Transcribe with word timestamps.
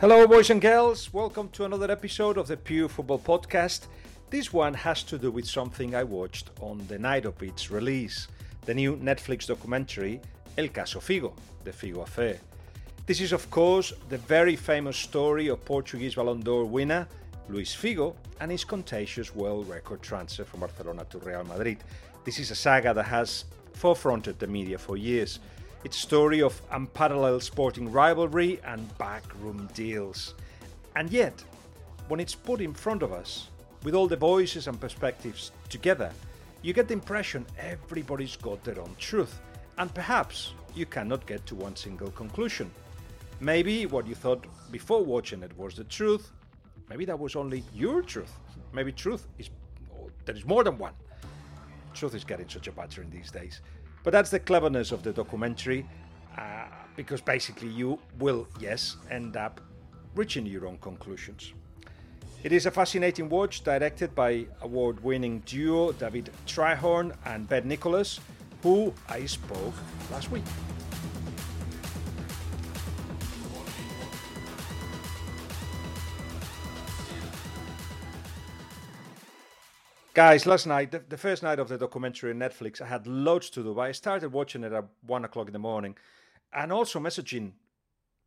Hello, 0.00 0.28
boys 0.28 0.48
and 0.50 0.60
girls. 0.60 1.12
Welcome 1.12 1.48
to 1.48 1.64
another 1.64 1.90
episode 1.90 2.38
of 2.38 2.46
the 2.46 2.56
Pure 2.56 2.88
Football 2.90 3.18
Podcast. 3.18 3.88
This 4.30 4.52
one 4.52 4.72
has 4.72 5.02
to 5.02 5.18
do 5.18 5.32
with 5.32 5.44
something 5.44 5.96
I 5.96 6.04
watched 6.04 6.50
on 6.60 6.80
the 6.86 7.00
night 7.00 7.24
of 7.24 7.42
its 7.42 7.72
release 7.72 8.28
the 8.64 8.74
new 8.74 8.96
Netflix 8.98 9.48
documentary 9.48 10.20
El 10.56 10.68
Caso 10.68 11.00
Figo, 11.00 11.32
the 11.64 11.72
Figo 11.72 12.04
Affair. 12.04 12.38
This 13.06 13.20
is, 13.20 13.32
of 13.32 13.50
course, 13.50 13.92
the 14.08 14.18
very 14.18 14.54
famous 14.54 14.96
story 14.96 15.48
of 15.48 15.64
Portuguese 15.64 16.14
Ballon 16.14 16.42
d'Or 16.42 16.64
winner 16.64 17.08
Luis 17.48 17.74
Figo 17.74 18.14
and 18.40 18.52
his 18.52 18.62
contagious 18.62 19.34
world 19.34 19.68
record 19.68 20.00
transfer 20.00 20.44
from 20.44 20.60
Barcelona 20.60 21.06
to 21.10 21.18
Real 21.18 21.42
Madrid. 21.42 21.78
This 22.24 22.38
is 22.38 22.52
a 22.52 22.54
saga 22.54 22.94
that 22.94 23.02
has 23.06 23.46
forefronted 23.76 24.38
the 24.38 24.46
media 24.46 24.78
for 24.78 24.96
years. 24.96 25.40
It's 25.84 25.96
a 25.96 26.00
story 26.00 26.42
of 26.42 26.60
unparalleled 26.72 27.44
sporting 27.44 27.92
rivalry 27.92 28.60
and 28.64 28.98
backroom 28.98 29.68
deals. 29.74 30.34
And 30.96 31.08
yet, 31.08 31.44
when 32.08 32.18
it's 32.18 32.34
put 32.34 32.60
in 32.60 32.74
front 32.74 33.02
of 33.02 33.12
us, 33.12 33.48
with 33.84 33.94
all 33.94 34.08
the 34.08 34.16
voices 34.16 34.66
and 34.66 34.80
perspectives 34.80 35.52
together, 35.68 36.10
you 36.62 36.72
get 36.72 36.88
the 36.88 36.94
impression 36.94 37.46
everybody's 37.60 38.34
got 38.34 38.64
their 38.64 38.80
own 38.80 38.96
truth, 38.98 39.38
and 39.78 39.94
perhaps 39.94 40.52
you 40.74 40.84
cannot 40.84 41.24
get 41.26 41.46
to 41.46 41.54
one 41.54 41.76
single 41.76 42.10
conclusion. 42.10 42.72
Maybe 43.38 43.86
what 43.86 44.04
you 44.08 44.16
thought 44.16 44.44
before 44.72 45.04
watching 45.04 45.44
it 45.44 45.56
was 45.56 45.74
the 45.74 45.84
truth, 45.84 46.32
maybe 46.90 47.04
that 47.04 47.18
was 47.18 47.36
only 47.36 47.62
your 47.72 48.02
truth. 48.02 48.32
Maybe 48.72 48.90
truth 48.90 49.28
is 49.38 49.48
there 50.24 50.34
is 50.34 50.44
more 50.44 50.64
than 50.64 50.76
one. 50.76 50.92
Truth 51.94 52.16
is 52.16 52.24
getting 52.24 52.48
such 52.48 52.66
a 52.66 52.72
battering 52.72 53.10
these 53.10 53.30
days. 53.30 53.60
But 54.04 54.12
that's 54.12 54.30
the 54.30 54.40
cleverness 54.40 54.92
of 54.92 55.02
the 55.02 55.12
documentary, 55.12 55.86
uh, 56.36 56.64
because 56.96 57.20
basically 57.20 57.68
you 57.68 57.98
will, 58.18 58.46
yes, 58.60 58.96
end 59.10 59.36
up 59.36 59.60
reaching 60.14 60.46
your 60.46 60.66
own 60.66 60.78
conclusions. 60.78 61.52
It 62.44 62.52
is 62.52 62.66
a 62.66 62.70
fascinating 62.70 63.28
watch 63.28 63.64
directed 63.64 64.14
by 64.14 64.46
award 64.62 65.02
winning 65.02 65.40
duo 65.40 65.92
David 65.92 66.30
Tryhorn 66.46 67.12
and 67.26 67.48
Ben 67.48 67.66
Nicholas, 67.66 68.20
who 68.62 68.94
I 69.08 69.26
spoke 69.26 69.74
last 70.10 70.30
week. 70.30 70.44
Guys, 80.14 80.46
last 80.46 80.66
night, 80.66 80.90
the, 80.90 81.02
the, 81.08 81.16
first 81.16 81.42
night 81.42 81.58
of 81.58 81.68
the 81.68 81.78
documentary 81.78 82.30
on 82.30 82.38
Netflix, 82.38 82.80
I 82.80 82.86
had 82.86 83.06
loads 83.06 83.50
to 83.50 83.62
do. 83.62 83.78
I 83.78 83.92
started 83.92 84.32
watching 84.32 84.64
it 84.64 84.72
at 84.72 84.84
one 85.06 85.24
o'clock 85.24 85.46
in 85.46 85.52
the 85.52 85.58
morning 85.58 85.96
and 86.52 86.72
also 86.72 86.98
messaging 86.98 87.52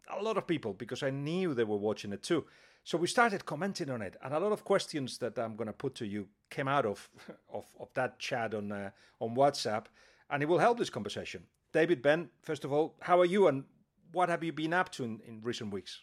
a 0.09 0.21
lot 0.21 0.37
of 0.37 0.47
people 0.47 0.73
because 0.73 1.03
I 1.03 1.09
knew 1.09 1.53
they 1.53 1.63
were 1.63 1.77
watching 1.77 2.13
it 2.13 2.23
too. 2.23 2.45
So 2.83 2.97
we 2.97 3.07
started 3.07 3.45
commenting 3.45 3.89
on 3.89 4.01
it, 4.01 4.15
and 4.23 4.33
a 4.33 4.39
lot 4.39 4.51
of 4.51 4.63
questions 4.63 5.17
that 5.19 5.37
I'm 5.37 5.55
going 5.55 5.67
to 5.67 5.73
put 5.73 5.93
to 5.95 6.05
you 6.05 6.27
came 6.49 6.67
out 6.67 6.85
of 6.85 7.09
of, 7.53 7.65
of 7.79 7.89
that 7.93 8.19
chat 8.19 8.53
on 8.53 8.71
uh, 8.71 8.89
on 9.19 9.35
WhatsApp, 9.35 9.85
and 10.29 10.41
it 10.41 10.49
will 10.49 10.59
help 10.59 10.77
this 10.77 10.89
conversation. 10.89 11.43
David, 11.73 12.01
Ben, 12.01 12.29
first 12.41 12.65
of 12.65 12.73
all, 12.73 12.95
how 12.99 13.19
are 13.19 13.25
you, 13.25 13.47
and 13.47 13.63
what 14.11 14.29
have 14.29 14.43
you 14.43 14.51
been 14.51 14.73
up 14.73 14.91
to 14.93 15.03
in, 15.03 15.21
in 15.27 15.41
recent 15.41 15.71
weeks? 15.71 16.01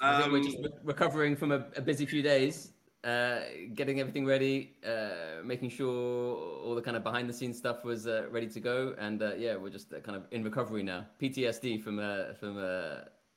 Um, 0.00 0.32
we're 0.32 0.42
just 0.42 0.58
recovering 0.82 1.36
from 1.36 1.52
a, 1.52 1.66
a 1.76 1.82
busy 1.82 2.06
few 2.06 2.22
days 2.22 2.73
uh, 3.04 3.40
getting 3.74 4.00
everything 4.00 4.24
ready, 4.24 4.72
uh, 4.86 5.42
making 5.44 5.70
sure 5.70 6.36
all 6.64 6.74
the 6.74 6.82
kind 6.82 6.96
of 6.96 7.04
behind 7.04 7.28
the 7.28 7.32
scenes 7.32 7.58
stuff 7.58 7.84
was 7.84 8.06
uh, 8.06 8.26
ready 8.30 8.48
to 8.48 8.60
go, 8.60 8.94
and 8.98 9.22
uh, 9.22 9.34
yeah, 9.36 9.56
we're 9.56 9.70
just 9.70 9.92
uh, 9.92 10.00
kind 10.00 10.16
of 10.16 10.24
in 10.30 10.42
recovery 10.42 10.82
now. 10.82 11.04
PTSD 11.20 11.82
from 11.82 11.98
uh, 11.98 12.32
from 12.34 12.56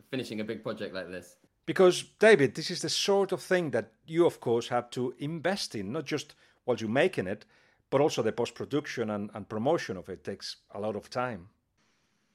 finishing 0.09 0.39
a 0.39 0.43
big 0.43 0.63
project 0.63 0.95
like 0.95 1.09
this. 1.09 1.35
Because 1.65 2.05
David, 2.19 2.55
this 2.55 2.71
is 2.71 2.81
the 2.81 2.89
sort 2.89 3.33
of 3.33 3.41
thing 3.41 3.71
that 3.71 3.91
you, 4.05 4.25
of 4.25 4.39
course, 4.39 4.69
have 4.69 4.89
to 4.91 5.13
invest 5.19 5.75
in, 5.75 5.91
not 5.91 6.05
just 6.05 6.33
while 6.63 6.77
you're 6.77 6.89
making 6.89 7.27
it, 7.27 7.45
but 7.89 7.99
also 7.99 8.21
the 8.23 8.31
post 8.31 8.55
production 8.55 9.09
and, 9.09 9.29
and 9.33 9.49
promotion 9.49 9.97
of 9.97 10.07
it 10.07 10.23
takes 10.23 10.57
a 10.71 10.79
lot 10.79 10.95
of 10.95 11.09
time. 11.09 11.49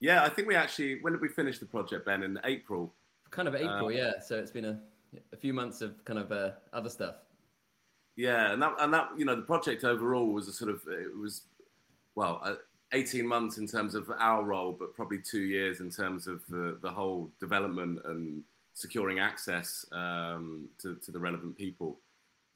Yeah, 0.01 0.23
I 0.23 0.29
think 0.29 0.49
we 0.49 0.55
actually 0.55 1.01
when 1.01 1.15
did 1.15 1.23
we 1.23 1.29
finish 1.29 1.59
the 1.59 1.67
project, 1.67 2.05
Ben? 2.05 2.23
In 2.23 2.39
April. 2.45 2.93
Kind 3.31 3.49
of 3.49 3.55
April, 3.55 3.91
yeah. 3.91 4.21
So 4.21 4.37
it's 4.37 4.51
been 4.51 4.67
a 4.67 4.79
a 5.33 5.37
few 5.37 5.53
months 5.53 5.81
of 5.81 6.05
kind 6.05 6.19
of 6.19 6.33
uh, 6.33 6.51
other 6.73 6.89
stuff. 6.89 7.17
Yeah, 8.17 8.53
and 8.53 8.63
that 8.63 8.75
and 8.79 8.93
that 8.93 9.11
you 9.17 9.25
know 9.25 9.37
the 9.37 9.43
project 9.43 9.85
overall 9.85 10.33
was 10.33 10.49
a 10.49 10.53
sort 10.53 10.71
of 10.71 10.83
it 10.89 11.17
was 11.17 11.43
well. 12.15 12.41
Uh, 12.43 12.55
18 12.95 13.27
months 13.27 13.57
in 13.57 13.67
terms 13.67 13.95
of 13.95 14.11
our 14.19 14.45
role, 14.45 14.77
but 14.79 14.95
probably 14.95 15.19
two 15.19 15.41
years 15.41 15.81
in 15.81 15.91
terms 15.91 16.27
of 16.27 16.43
the, 16.51 16.79
the 16.83 16.91
whole 16.91 17.31
development 17.41 17.99
and 18.05 18.43
securing 18.75 19.19
access 19.19 19.87
um, 19.93 20.69
to, 20.79 20.97
to 20.97 21.11
the 21.11 21.19
relevant 21.19 21.57
people. 21.57 21.99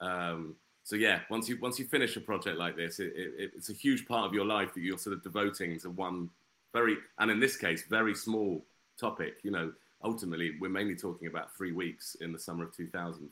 Um, 0.01 0.55
so 0.85 0.95
yeah, 0.95 1.21
once 1.31 1.49
you 1.49 1.59
once 1.61 1.79
you 1.79 1.85
finish 1.85 2.17
a 2.17 2.21
project 2.21 2.59
like 2.59 2.77
this, 2.77 3.01
it, 3.01 3.13
it, 3.17 3.53
it's 3.57 3.71
a 3.71 3.73
huge 3.73 4.07
part 4.07 4.27
of 4.27 4.35
your 4.35 4.45
life 4.45 4.73
that 4.75 4.83
you're 4.83 4.99
sort 4.99 5.17
of 5.17 5.23
devoting 5.23 5.79
to 5.81 5.91
one 5.91 6.31
very, 6.73 6.97
and 7.19 7.31
in 7.31 7.41
this 7.41 7.57
case, 7.57 7.85
very 7.89 8.15
small 8.15 8.65
topic. 9.01 9.39
You 9.43 9.51
know, 9.51 9.73
ultimately, 10.07 10.53
we're 10.61 10.71
mainly 10.71 10.97
talking 10.97 11.29
about 11.29 11.55
three 11.57 11.73
weeks 11.73 12.17
in 12.21 12.33
the 12.33 12.39
summer 12.39 12.65
of 12.65 12.73
2000. 12.73 13.29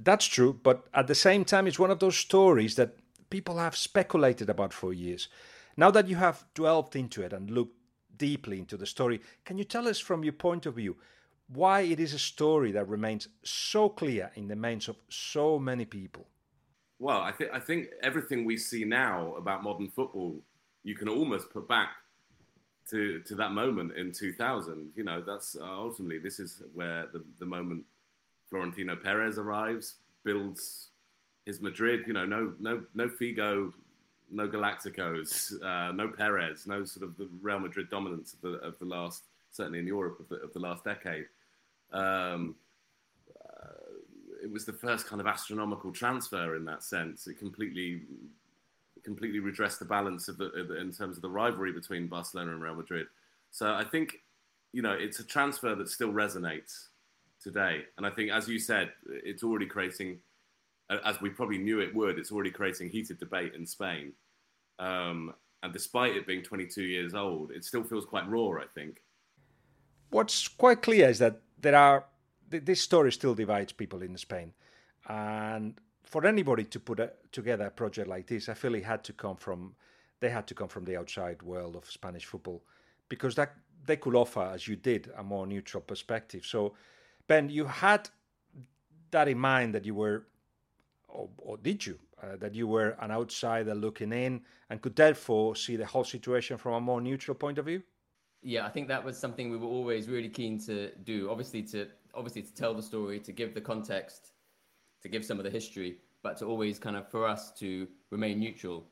That's 0.00 0.26
true, 0.26 0.52
but 0.62 0.86
at 0.94 1.06
the 1.06 1.14
same 1.14 1.44
time, 1.44 1.66
it's 1.66 1.78
one 1.78 1.90
of 1.90 1.98
those 1.98 2.16
stories 2.16 2.76
that 2.76 2.96
people 3.30 3.56
have 3.58 3.76
speculated 3.76 4.48
about 4.48 4.72
for 4.72 4.92
years. 4.92 5.28
Now 5.76 5.90
that 5.90 6.08
you 6.08 6.16
have 6.16 6.44
delved 6.54 6.94
into 6.94 7.22
it 7.22 7.32
and 7.32 7.50
looked 7.50 7.76
deeply 8.16 8.58
into 8.58 8.76
the 8.76 8.86
story, 8.86 9.20
can 9.44 9.58
you 9.58 9.64
tell 9.64 9.88
us 9.88 9.98
from 9.98 10.22
your 10.22 10.32
point 10.32 10.66
of 10.66 10.74
view 10.74 10.96
why 11.48 11.80
it 11.80 11.98
is 11.98 12.12
a 12.12 12.18
story 12.18 12.72
that 12.72 12.88
remains 12.88 13.28
so 13.42 13.88
clear 13.88 14.30
in 14.34 14.48
the 14.48 14.56
minds 14.56 14.88
of 14.88 14.96
so 15.08 15.58
many 15.58 15.84
people? 15.84 16.26
Well, 16.98 17.20
I 17.20 17.32
think 17.32 17.50
I 17.52 17.60
think 17.60 17.86
everything 18.02 18.44
we 18.44 18.56
see 18.56 18.84
now 18.84 19.34
about 19.36 19.62
modern 19.62 19.88
football, 19.88 20.42
you 20.82 20.94
can 20.94 21.08
almost 21.08 21.50
put 21.50 21.68
back 21.68 21.90
to 22.90 23.20
to 23.20 23.34
that 23.36 23.52
moment 23.52 23.96
in 23.96 24.12
2000. 24.12 24.92
You 24.94 25.04
know, 25.04 25.22
that's 25.26 25.56
uh, 25.56 25.64
ultimately 25.64 26.18
this 26.18 26.38
is 26.38 26.62
where 26.74 27.06
the 27.12 27.24
the 27.38 27.46
moment 27.46 27.84
Florentino 28.48 28.96
Perez 28.96 29.38
arrives, 29.38 29.96
builds 30.24 30.88
his 31.46 31.60
Madrid. 31.60 32.04
You 32.06 32.12
know, 32.12 32.26
no 32.26 32.54
no 32.58 32.82
no 32.94 33.08
Figo, 33.08 33.72
no 34.30 34.48
Galacticos, 34.48 35.62
uh, 35.62 35.92
no 35.92 36.08
Perez, 36.08 36.66
no 36.66 36.84
sort 36.84 37.04
of 37.04 37.16
the 37.16 37.28
Real 37.40 37.60
Madrid 37.60 37.90
dominance 37.90 38.34
of 38.34 38.40
the 38.40 38.58
of 38.66 38.78
the 38.78 38.86
last 38.86 39.24
certainly 39.50 39.78
in 39.78 39.86
Europe 39.86 40.20
of 40.20 40.28
the, 40.28 40.36
of 40.36 40.52
the 40.52 40.58
last 40.60 40.84
decade. 40.84 41.26
Um, 41.92 42.54
uh, 43.44 44.42
it 44.42 44.50
was 44.50 44.64
the 44.64 44.72
first 44.72 45.06
kind 45.06 45.20
of 45.20 45.26
astronomical 45.26 45.90
transfer 45.90 46.54
in 46.54 46.64
that 46.66 46.82
sense. 46.82 47.26
It 47.26 47.38
completely 47.38 48.02
completely 49.08 49.38
redress 49.38 49.78
the 49.78 49.86
balance 49.86 50.28
of 50.28 50.36
the, 50.36 50.76
in 50.78 50.92
terms 50.92 51.16
of 51.16 51.22
the 51.22 51.30
rivalry 51.30 51.72
between 51.72 52.08
Barcelona 52.08 52.52
and 52.52 52.60
Real 52.60 52.74
Madrid. 52.74 53.06
So 53.50 53.72
I 53.72 53.82
think, 53.82 54.18
you 54.74 54.82
know, 54.82 54.92
it's 54.92 55.18
a 55.18 55.24
transfer 55.24 55.74
that 55.74 55.88
still 55.88 56.12
resonates 56.12 56.88
today. 57.42 57.84
And 57.96 58.06
I 58.06 58.10
think, 58.10 58.30
as 58.30 58.46
you 58.48 58.58
said, 58.58 58.92
it's 59.06 59.42
already 59.42 59.64
creating, 59.64 60.18
as 60.90 61.18
we 61.22 61.30
probably 61.30 61.56
knew 61.56 61.80
it 61.80 61.94
would, 61.94 62.18
it's 62.18 62.30
already 62.30 62.50
creating 62.50 62.90
heated 62.90 63.18
debate 63.18 63.54
in 63.54 63.64
Spain. 63.64 64.12
Um, 64.78 65.32
and 65.62 65.72
despite 65.72 66.14
it 66.14 66.26
being 66.26 66.42
22 66.42 66.82
years 66.82 67.14
old, 67.14 67.50
it 67.50 67.64
still 67.64 67.84
feels 67.84 68.04
quite 68.04 68.28
raw, 68.28 68.60
I 68.60 68.66
think. 68.74 69.00
What's 70.10 70.48
quite 70.48 70.82
clear 70.82 71.08
is 71.08 71.18
that 71.20 71.40
there 71.58 71.74
are, 71.74 72.04
this 72.50 72.82
story 72.82 73.10
still 73.12 73.34
divides 73.34 73.72
people 73.72 74.02
in 74.02 74.18
Spain. 74.18 74.52
And 75.08 75.80
for 76.08 76.26
anybody 76.26 76.64
to 76.64 76.80
put 76.80 77.00
a, 77.00 77.12
together 77.32 77.66
a 77.66 77.70
project 77.70 78.08
like 78.08 78.26
this, 78.26 78.48
I 78.48 78.54
feel 78.54 78.74
it 78.74 78.84
had 78.84 79.04
to 79.04 79.12
come 79.12 79.36
from 79.36 79.74
they 80.20 80.30
had 80.30 80.46
to 80.48 80.54
come 80.54 80.68
from 80.68 80.84
the 80.84 80.96
outside 80.96 81.42
world 81.42 81.76
of 81.76 81.84
Spanish 81.88 82.24
football 82.24 82.64
because 83.08 83.36
that 83.36 83.54
they 83.86 83.96
could 83.96 84.16
offer, 84.16 84.50
as 84.52 84.66
you 84.66 84.74
did, 84.74 85.12
a 85.16 85.22
more 85.22 85.46
neutral 85.46 85.80
perspective. 85.80 86.44
So, 86.44 86.74
Ben, 87.28 87.48
you 87.48 87.66
had 87.66 88.08
that 89.12 89.28
in 89.28 89.38
mind 89.38 89.74
that 89.74 89.84
you 89.84 89.94
were, 89.94 90.26
or, 91.06 91.28
or 91.38 91.56
did 91.58 91.86
you, 91.86 91.98
uh, 92.20 92.36
that 92.38 92.54
you 92.54 92.66
were 92.66 92.96
an 93.00 93.12
outsider 93.12 93.74
looking 93.76 94.12
in 94.12 94.40
and 94.70 94.82
could 94.82 94.96
therefore 94.96 95.54
see 95.54 95.76
the 95.76 95.86
whole 95.86 96.04
situation 96.04 96.58
from 96.58 96.72
a 96.74 96.80
more 96.80 97.00
neutral 97.00 97.36
point 97.36 97.58
of 97.58 97.66
view? 97.66 97.82
Yeah, 98.42 98.66
I 98.66 98.70
think 98.70 98.88
that 98.88 99.04
was 99.04 99.16
something 99.16 99.50
we 99.50 99.56
were 99.56 99.68
always 99.68 100.08
really 100.08 100.28
keen 100.28 100.58
to 100.60 100.90
do. 101.04 101.30
Obviously, 101.30 101.62
to 101.64 101.86
obviously 102.14 102.42
to 102.42 102.54
tell 102.54 102.74
the 102.74 102.82
story, 102.82 103.20
to 103.20 103.30
give 103.30 103.54
the 103.54 103.60
context 103.60 104.32
to 105.02 105.08
give 105.08 105.24
some 105.24 105.38
of 105.38 105.44
the 105.44 105.50
history, 105.50 105.98
but 106.22 106.36
to 106.38 106.46
always 106.46 106.78
kind 106.78 106.96
of 106.96 107.08
for 107.10 107.26
us 107.26 107.52
to 107.52 107.86
remain 108.10 108.38
neutral, 108.38 108.84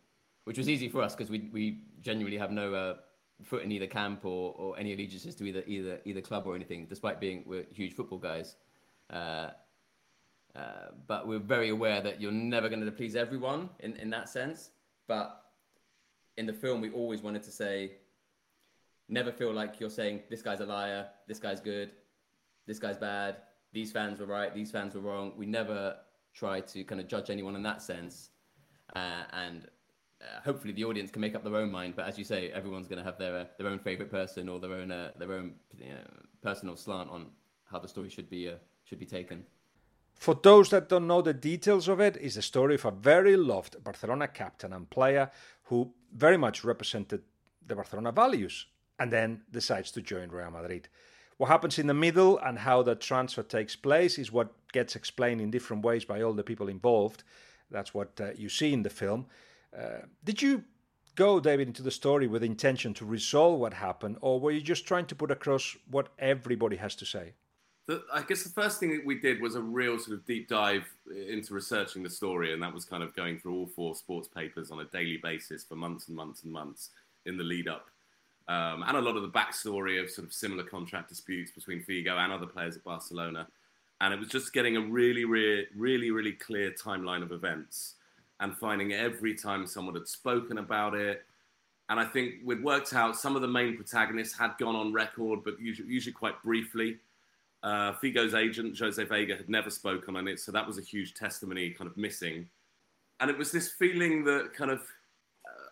which 0.45 0.59
was 0.59 0.69
easy 0.69 0.89
for 0.89 1.03
us 1.03 1.15
because 1.15 1.31
we 1.31 1.51
we 1.53 1.81
genuinely 2.01 2.39
have 2.39 2.51
no 2.51 2.75
uh, 2.75 2.95
foot 3.43 3.63
in 3.63 3.73
either 3.73 3.87
camp 3.87 4.25
or, 4.25 4.55
or 4.57 4.79
any 4.79 4.93
allegiances 4.93 5.35
to 5.37 5.45
either 5.45 5.63
either 5.67 6.01
either 6.05 6.21
club 6.21 6.47
or 6.47 6.55
anything, 6.55 6.87
despite 6.87 7.21
being 7.21 7.45
we're 7.47 7.67
huge 7.73 7.95
football 7.95 8.19
guys. 8.19 8.57
Uh, 9.11 9.51
uh, 10.55 10.89
but 11.07 11.29
we're 11.29 11.39
very 11.39 11.69
aware 11.69 12.01
that 12.01 12.21
you're 12.21 12.33
never 12.33 12.69
going 12.69 12.83
to 12.83 12.91
please 12.91 13.15
everyone 13.15 13.69
in, 13.81 13.95
in 13.97 14.09
that 14.09 14.29
sense. 14.29 14.71
But 15.07 15.43
in 16.39 16.47
the 16.47 16.53
film, 16.53 16.81
we 16.81 16.91
always 16.91 17.23
wanted 17.23 17.43
to 17.43 17.51
say, 17.51 17.93
never 19.09 19.31
feel 19.31 19.53
like 19.53 19.79
you're 19.81 19.91
saying 19.91 20.23
this 20.31 20.41
guy's 20.41 20.61
a 20.61 20.67
liar, 20.67 21.09
this 21.29 21.39
guy's 21.39 21.61
good, 21.61 21.91
this 22.67 22.79
guy's 22.79 22.97
bad, 22.97 23.37
these 23.77 23.93
fans 23.93 24.19
were 24.19 24.27
right, 24.27 24.55
these 24.55 24.71
fans 24.71 24.95
were 24.95 25.03
wrong. 25.03 25.33
We 25.37 25.45
never 25.45 25.97
try 26.33 26.61
to 26.61 26.83
kind 26.85 26.99
of 26.99 27.09
judge 27.09 27.29
anyone 27.29 27.55
in 27.55 27.63
that 27.65 27.83
sense, 27.83 28.31
uh, 28.95 29.25
and 29.35 29.69
uh, 30.23 30.41
hopefully 30.43 30.73
the 30.73 30.85
audience 30.85 31.11
can 31.11 31.21
make 31.21 31.35
up 31.35 31.45
their 31.45 31.57
own 31.57 31.71
mind. 31.71 31.93
But 31.95 32.07
as 32.07 32.17
you 32.17 32.25
say, 32.25 32.51
everyone's 32.53 32.89
going 32.89 33.03
to 33.05 33.05
have 33.05 33.19
their 33.19 33.37
uh, 33.37 33.45
their 33.59 33.69
own 33.69 33.79
favorite 33.79 34.11
person 34.11 34.49
or 34.49 34.59
their 34.61 34.73
own 34.73 34.91
uh, 34.91 35.11
their 35.19 35.31
own 35.31 35.57
you 35.79 35.91
know, 35.91 36.07
personal 36.43 36.75
slant 36.75 37.11
on 37.11 37.27
how 37.71 37.79
the 37.79 37.87
story 37.87 38.09
should 38.09 38.31
be 38.31 38.49
uh, 38.49 38.55
should 38.85 38.99
be 38.99 39.05
taken. 39.19 39.45
For 40.15 40.35
those 40.35 40.71
that 40.71 40.89
don't 40.89 41.07
know 41.07 41.21
the 41.21 41.35
details 41.35 41.87
of 41.87 42.01
it, 42.01 42.17
is 42.17 42.37
the 42.37 42.43
story 42.43 42.77
of 42.77 42.87
a 42.87 42.91
very 42.91 43.37
loved 43.37 43.85
Barcelona 43.85 44.29
captain 44.29 44.73
and 44.73 44.89
player 44.89 45.31
who 45.65 45.93
very 46.15 46.39
much 46.39 46.65
represented 46.65 47.21
the 47.67 47.75
Barcelona 47.75 48.11
values 48.11 48.69
and 48.99 49.13
then 49.13 49.43
decides 49.51 49.91
to 49.91 50.01
join 50.01 50.31
Real 50.31 50.51
Madrid. 50.51 50.89
What 51.39 51.49
happens 51.49 51.79
in 51.79 51.87
the 51.87 51.95
middle 51.95 52.39
and 52.39 52.59
how 52.59 52.83
the 52.83 52.95
transfer 52.95 53.43
takes 53.43 53.77
place 53.77 54.19
is 54.19 54.33
what 54.33 54.53
gets 54.73 54.97
explained 54.97 55.41
in 55.41 55.51
different 55.51 55.85
ways 55.85 56.05
by 56.05 56.23
all 56.23 56.33
the 56.33 56.43
people 56.43 56.69
involved. 56.69 57.25
That's 57.71 57.93
what 57.93 58.19
uh, 58.21 58.31
you 58.37 58.49
see 58.49 58.73
in 58.73 58.83
the 58.83 58.91
film. 58.91 59.27
Uh, 59.77 60.07
did 60.25 60.41
you 60.41 60.65
go, 61.15 61.41
David, 61.41 61.69
into 61.69 61.83
the 61.83 61.91
story 61.91 62.27
with 62.27 62.43
intention 62.43 62.95
to 62.95 63.05
resolve 63.05 63.61
what 63.61 63.75
happened, 63.75 64.17
or 64.21 64.41
were 64.41 64.51
you 64.51 64.61
just 64.61 64.87
trying 64.87 65.07
to 65.07 65.15
put 65.15 65.31
across 65.31 65.77
what 65.91 66.09
everybody 66.19 66.77
has 66.77 66.95
to 66.97 67.05
say? 67.05 67.35
The, 67.87 68.03
I 68.13 68.23
guess 68.23 68.43
the 68.43 68.51
first 68.51 68.81
thing 68.81 68.91
that 68.97 69.05
we 69.05 69.21
did 69.21 69.41
was 69.41 69.55
a 69.55 69.61
real 69.61 69.99
sort 69.99 70.19
of 70.19 70.27
deep 70.27 70.49
dive 70.49 70.85
into 71.29 71.55
researching 71.55 72.03
the 72.03 72.11
story, 72.11 72.53
and 72.53 72.63
that 72.63 72.73
was 72.73 72.85
kind 72.85 73.03
of 73.03 73.15
going 73.15 73.39
through 73.39 73.55
all 73.55 73.67
four 73.67 73.95
sports 73.95 74.29
papers 74.29 74.71
on 74.71 74.81
a 74.81 74.85
daily 74.85 75.19
basis 75.23 75.65
for 75.65 75.77
months 75.77 76.09
and 76.09 76.17
months 76.17 76.43
and 76.45 76.53
months 76.53 76.91
in 77.27 77.37
the 77.37 77.45
lead 77.45 77.69
up 77.69 77.91
um, 78.49 78.85
and 78.87 78.97
a 78.97 79.01
lot 79.01 79.17
of 79.17 79.23
the 79.23 79.29
backstory 79.29 80.03
of 80.03 80.11
sort 80.11 80.27
of 80.27 80.33
similar 80.33 80.63
contract 80.63 81.09
disputes 81.09 81.51
between 81.51 81.83
Figo 81.83 82.17
and 82.17 82.33
other 82.33 82.47
players 82.47 82.77
at 82.77 82.85
Barcelona. 82.85 83.49
And 84.01 84.13
it 84.13 84.21
was 84.21 84.29
just 84.29 84.53
getting 84.53 84.77
a 84.77 84.81
really, 84.81 85.25
really, 85.25 85.67
really, 85.75 86.11
really 86.11 86.33
clear 86.33 86.71
timeline 86.71 87.23
of 87.23 87.33
events 87.33 87.95
and 88.41 88.57
finding 88.57 88.93
every 88.93 89.35
time 89.35 89.67
someone 89.67 89.95
had 89.95 90.07
spoken 90.07 90.59
about 90.59 90.95
it. 90.95 91.25
And 91.89 91.99
I 91.99 92.05
think 92.05 92.35
we'd 92.45 92.63
worked 92.63 92.95
out 92.95 93.17
some 93.17 93.37
of 93.37 93.43
the 93.43 93.49
main 93.49 93.77
protagonists 93.77 94.37
had 94.37 94.53
gone 94.59 94.77
on 94.77 94.93
record, 94.93 95.41
but 95.45 95.59
usually, 95.61 95.89
usually 95.89 96.13
quite 96.13 96.41
briefly. 96.43 96.99
Uh, 97.63 97.93
Figo's 97.95 98.35
agent, 98.35 98.79
Jose 98.79 99.03
Vega, 99.05 99.37
had 99.37 99.49
never 99.49 99.71
spoken 99.71 100.17
on 100.17 100.29
it, 100.29 100.39
so 100.39 100.53
that 100.53 100.67
was 100.67 100.79
a 100.79 100.83
huge 100.83 101.15
testimony 101.15 101.71
kind 101.71 101.91
of 101.91 101.97
missing. 101.97 102.49
And 103.19 103.31
it 103.31 103.39
was 103.39 103.51
this 103.51 103.71
feeling 103.71 104.25
that 104.25 104.53
kind 104.53 104.71
of 104.71 104.83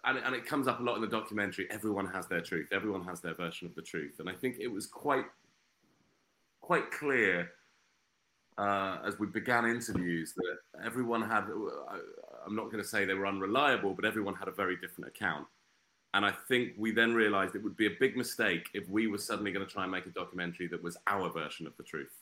and, 0.07 0.19
and 0.19 0.35
it 0.35 0.47
comes 0.47 0.69
up 0.69 0.81
a 0.81 0.83
lot 0.83 0.97
in 0.97 1.01
the 1.01 1.09
documentary. 1.09 1.67
Everyone 1.71 2.07
has 2.07 2.27
their 2.27 2.41
truth. 2.41 2.69
Everyone 2.73 3.05
has 3.05 3.21
their 3.21 3.35
version 3.35 3.67
of 3.67 3.75
the 3.75 3.83
truth, 3.83 4.17
and 4.19 4.29
I 4.29 4.35
think 4.35 4.57
it 4.61 4.69
was 4.69 4.87
quite 4.87 5.27
quite 6.61 6.91
clear 6.91 7.51
uh, 8.57 8.99
as 9.05 9.19
we 9.19 9.27
began 9.27 9.67
interviews 9.67 10.33
that 10.35 10.85
everyone 10.85 11.23
had. 11.23 11.45
I'm 12.47 12.57
not 12.57 12.71
going 12.71 12.83
to 12.83 12.89
say 12.89 13.05
they 13.05 13.15
were 13.15 13.27
unreliable, 13.27 13.95
but 13.95 14.05
everyone 14.05 14.35
had 14.35 14.49
a 14.49 14.53
very 14.53 14.77
different 14.77 15.09
account. 15.09 15.47
And 16.15 16.25
I 16.25 16.33
think 16.49 16.75
we 16.79 16.93
then 16.93 17.13
realized 17.13 17.57
it 17.57 17.65
would 17.65 17.77
be 17.77 17.87
a 17.87 17.97
big 17.99 18.17
mistake 18.17 18.69
if 18.73 18.89
we 18.89 19.09
were 19.09 19.19
suddenly 19.19 19.51
going 19.51 19.67
to 19.67 19.73
try 19.73 19.83
and 19.83 19.91
make 19.91 20.07
a 20.07 20.11
documentary 20.11 20.69
that 20.69 20.81
was 20.81 20.97
our 21.09 21.29
version 21.29 21.67
of 21.67 21.77
the 21.77 21.83
truth. 21.83 22.13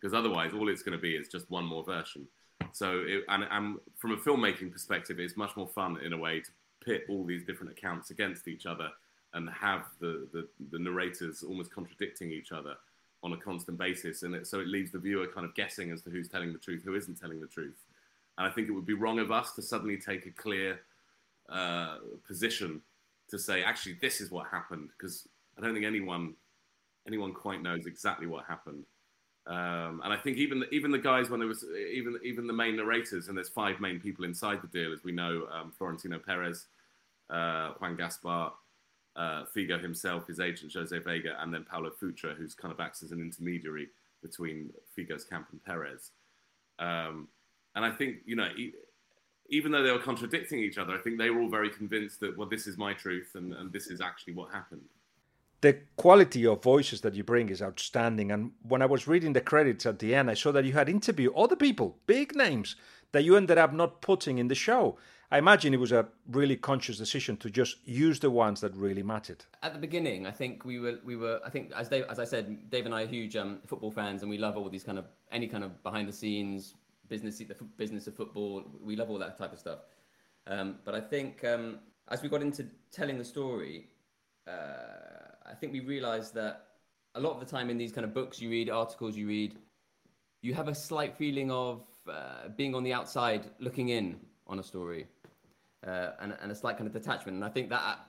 Because 0.00 0.14
otherwise, 0.14 0.52
all 0.54 0.68
it's 0.70 0.82
going 0.82 0.96
to 0.96 1.02
be 1.02 1.14
is 1.14 1.28
just 1.28 1.50
one 1.50 1.64
more 1.64 1.84
version. 1.84 2.26
So, 2.72 3.04
it, 3.06 3.24
and, 3.28 3.46
and, 3.50 3.76
from 3.96 4.12
a 4.12 4.16
filmmaking 4.16 4.72
perspective, 4.72 5.20
it's 5.20 5.36
much 5.36 5.56
more 5.56 5.68
fun 5.68 5.98
in 6.02 6.14
a 6.14 6.18
way 6.18 6.40
to 6.40 6.50
pit 6.84 7.04
all 7.08 7.24
these 7.24 7.44
different 7.44 7.72
accounts 7.72 8.10
against 8.10 8.48
each 8.48 8.66
other 8.66 8.90
and 9.32 9.48
have 9.50 9.86
the, 10.00 10.28
the, 10.32 10.46
the 10.70 10.78
narrators 10.78 11.42
almost 11.42 11.72
contradicting 11.72 12.30
each 12.30 12.52
other 12.52 12.74
on 13.22 13.32
a 13.32 13.36
constant 13.36 13.78
basis. 13.78 14.22
And 14.22 14.34
it, 14.34 14.46
so 14.46 14.60
it 14.60 14.68
leaves 14.68 14.92
the 14.92 14.98
viewer 14.98 15.26
kind 15.26 15.46
of 15.46 15.54
guessing 15.54 15.90
as 15.90 16.02
to 16.02 16.10
who's 16.10 16.28
telling 16.28 16.52
the 16.52 16.58
truth, 16.58 16.82
who 16.84 16.94
isn't 16.94 17.20
telling 17.20 17.40
the 17.40 17.46
truth. 17.46 17.78
And 18.38 18.46
I 18.46 18.50
think 18.50 18.68
it 18.68 18.72
would 18.72 18.86
be 18.86 18.94
wrong 18.94 19.18
of 19.18 19.30
us 19.32 19.52
to 19.52 19.62
suddenly 19.62 19.96
take 19.96 20.26
a 20.26 20.30
clear 20.30 20.80
uh, 21.48 21.98
position 22.26 22.80
to 23.30 23.38
say, 23.38 23.62
actually, 23.62 23.96
this 24.00 24.20
is 24.20 24.30
what 24.30 24.46
happened, 24.46 24.90
because 24.96 25.26
I 25.56 25.62
don't 25.62 25.74
think 25.74 25.86
anyone 25.86 26.34
anyone 27.06 27.34
quite 27.34 27.62
knows 27.62 27.86
exactly 27.86 28.26
what 28.26 28.44
happened. 28.46 28.84
Um, 29.46 30.00
and 30.02 30.10
I 30.10 30.16
think 30.16 30.38
even 30.38 30.60
the, 30.60 30.70
even 30.70 30.90
the 30.90 30.98
guys 30.98 31.28
when 31.28 31.38
there 31.38 31.48
was 31.48 31.64
even 31.64 32.18
even 32.24 32.46
the 32.46 32.52
main 32.52 32.76
narrators 32.76 33.28
and 33.28 33.36
there's 33.36 33.50
five 33.50 33.78
main 33.78 34.00
people 34.00 34.24
inside 34.24 34.62
the 34.62 34.68
deal, 34.68 34.92
as 34.92 35.04
we 35.04 35.12
know, 35.12 35.46
um, 35.52 35.70
Florentino 35.76 36.18
Perez, 36.18 36.66
uh, 37.30 37.72
Juan 37.80 37.96
Gaspar, 37.96 38.52
uh, 39.16 39.44
Figo 39.54 39.80
himself, 39.80 40.26
his 40.26 40.40
agent 40.40 40.72
Jose 40.72 40.96
Vega, 40.98 41.36
and 41.40 41.52
then 41.52 41.64
Paulo 41.64 41.90
Futre, 41.90 42.34
who's 42.36 42.54
kind 42.54 42.72
of 42.72 42.80
acts 42.80 43.02
as 43.02 43.12
an 43.12 43.20
intermediary 43.20 43.88
between 44.22 44.70
Figo's 44.96 45.24
camp 45.24 45.48
and 45.52 45.62
Perez. 45.62 46.10
Um, 46.78 47.28
and 47.76 47.84
I 47.84 47.90
think 47.90 48.18
you 48.24 48.36
know, 48.36 48.48
even 49.48 49.72
though 49.72 49.82
they 49.82 49.92
were 49.92 49.98
contradicting 49.98 50.60
each 50.60 50.78
other, 50.78 50.94
I 50.94 50.98
think 50.98 51.18
they 51.18 51.30
were 51.30 51.42
all 51.42 51.50
very 51.50 51.70
convinced 51.70 52.20
that 52.20 52.36
well, 52.36 52.48
this 52.48 52.66
is 52.66 52.76
my 52.76 52.92
truth, 52.92 53.32
and, 53.34 53.52
and 53.52 53.72
this 53.72 53.88
is 53.88 54.00
actually 54.00 54.34
what 54.34 54.52
happened 54.52 54.82
the 55.64 55.78
quality 55.96 56.46
of 56.46 56.62
voices 56.62 57.00
that 57.00 57.14
you 57.14 57.24
bring 57.24 57.48
is 57.48 57.62
outstanding. 57.62 58.30
And 58.30 58.52
when 58.68 58.82
I 58.82 58.86
was 58.86 59.08
reading 59.08 59.32
the 59.32 59.40
credits 59.40 59.86
at 59.86 59.98
the 59.98 60.14
end, 60.14 60.30
I 60.30 60.34
saw 60.34 60.52
that 60.52 60.66
you 60.66 60.74
had 60.74 60.90
interviewed 60.90 61.32
other 61.34 61.56
people, 61.56 61.96
big 62.06 62.36
names, 62.36 62.76
that 63.12 63.24
you 63.24 63.34
ended 63.34 63.56
up 63.56 63.72
not 63.72 64.02
putting 64.02 64.36
in 64.36 64.48
the 64.48 64.54
show. 64.54 64.98
I 65.30 65.38
imagine 65.38 65.74
it 65.74 65.80
was 65.80 65.92
a 65.92 66.06
really 66.30 66.56
conscious 66.56 66.98
decision 66.98 67.36
to 67.38 67.50
just 67.50 67.76
use 67.86 68.20
the 68.20 68.30
ones 68.30 68.60
that 68.60 68.74
really 68.76 69.02
mattered. 69.02 69.44
At 69.62 69.72
the 69.72 69.78
beginning, 69.78 70.26
I 70.26 70.30
think 70.30 70.64
we 70.64 70.78
were 70.78 70.98
we 71.04 71.16
were 71.16 71.40
I 71.44 71.50
think 71.50 71.72
as 71.74 71.88
Dave, 71.88 72.04
as 72.08 72.18
I 72.18 72.24
said, 72.24 72.70
Dave 72.70 72.86
and 72.86 72.94
I 72.94 73.02
are 73.02 73.06
huge 73.06 73.36
um, 73.36 73.60
football 73.66 73.90
fans, 73.90 74.22
and 74.22 74.30
we 74.30 74.38
love 74.38 74.56
all 74.56 74.68
these 74.68 74.84
kind 74.84 74.98
of 74.98 75.06
any 75.32 75.46
kind 75.46 75.64
of 75.64 75.82
behind 75.82 76.08
the 76.08 76.12
scenes 76.12 76.74
business 77.08 77.38
the 77.38 77.54
business 77.76 78.06
of 78.06 78.14
football. 78.14 78.64
We 78.82 78.96
love 78.96 79.10
all 79.10 79.18
that 79.18 79.38
type 79.38 79.52
of 79.52 79.58
stuff. 79.58 79.80
Um, 80.46 80.76
but 80.84 80.94
I 80.94 81.00
think 81.00 81.44
um, 81.44 81.78
as 82.08 82.22
we 82.22 82.28
got 82.28 82.42
into 82.42 82.66
telling 82.92 83.18
the 83.18 83.24
story. 83.24 83.88
Uh, 84.46 85.14
I 85.46 85.54
think 85.54 85.72
we 85.72 85.80
realized 85.80 86.34
that 86.34 86.66
a 87.14 87.20
lot 87.20 87.32
of 87.32 87.40
the 87.40 87.46
time 87.46 87.70
in 87.70 87.78
these 87.78 87.92
kind 87.92 88.04
of 88.04 88.12
books 88.12 88.40
you 88.40 88.50
read, 88.50 88.70
articles 88.70 89.16
you 89.16 89.26
read, 89.26 89.56
you 90.42 90.54
have 90.54 90.68
a 90.68 90.74
slight 90.74 91.16
feeling 91.16 91.50
of 91.50 91.82
uh, 92.10 92.48
being 92.56 92.74
on 92.74 92.82
the 92.82 92.92
outside 92.92 93.50
looking 93.58 93.90
in 93.90 94.16
on 94.46 94.58
a 94.58 94.62
story 94.62 95.06
uh, 95.86 96.10
and, 96.20 96.36
and, 96.40 96.52
a 96.52 96.54
slight 96.54 96.76
kind 96.76 96.86
of 96.86 96.92
detachment. 96.92 97.36
And 97.36 97.44
I 97.44 97.48
think 97.48 97.70
that 97.70 98.00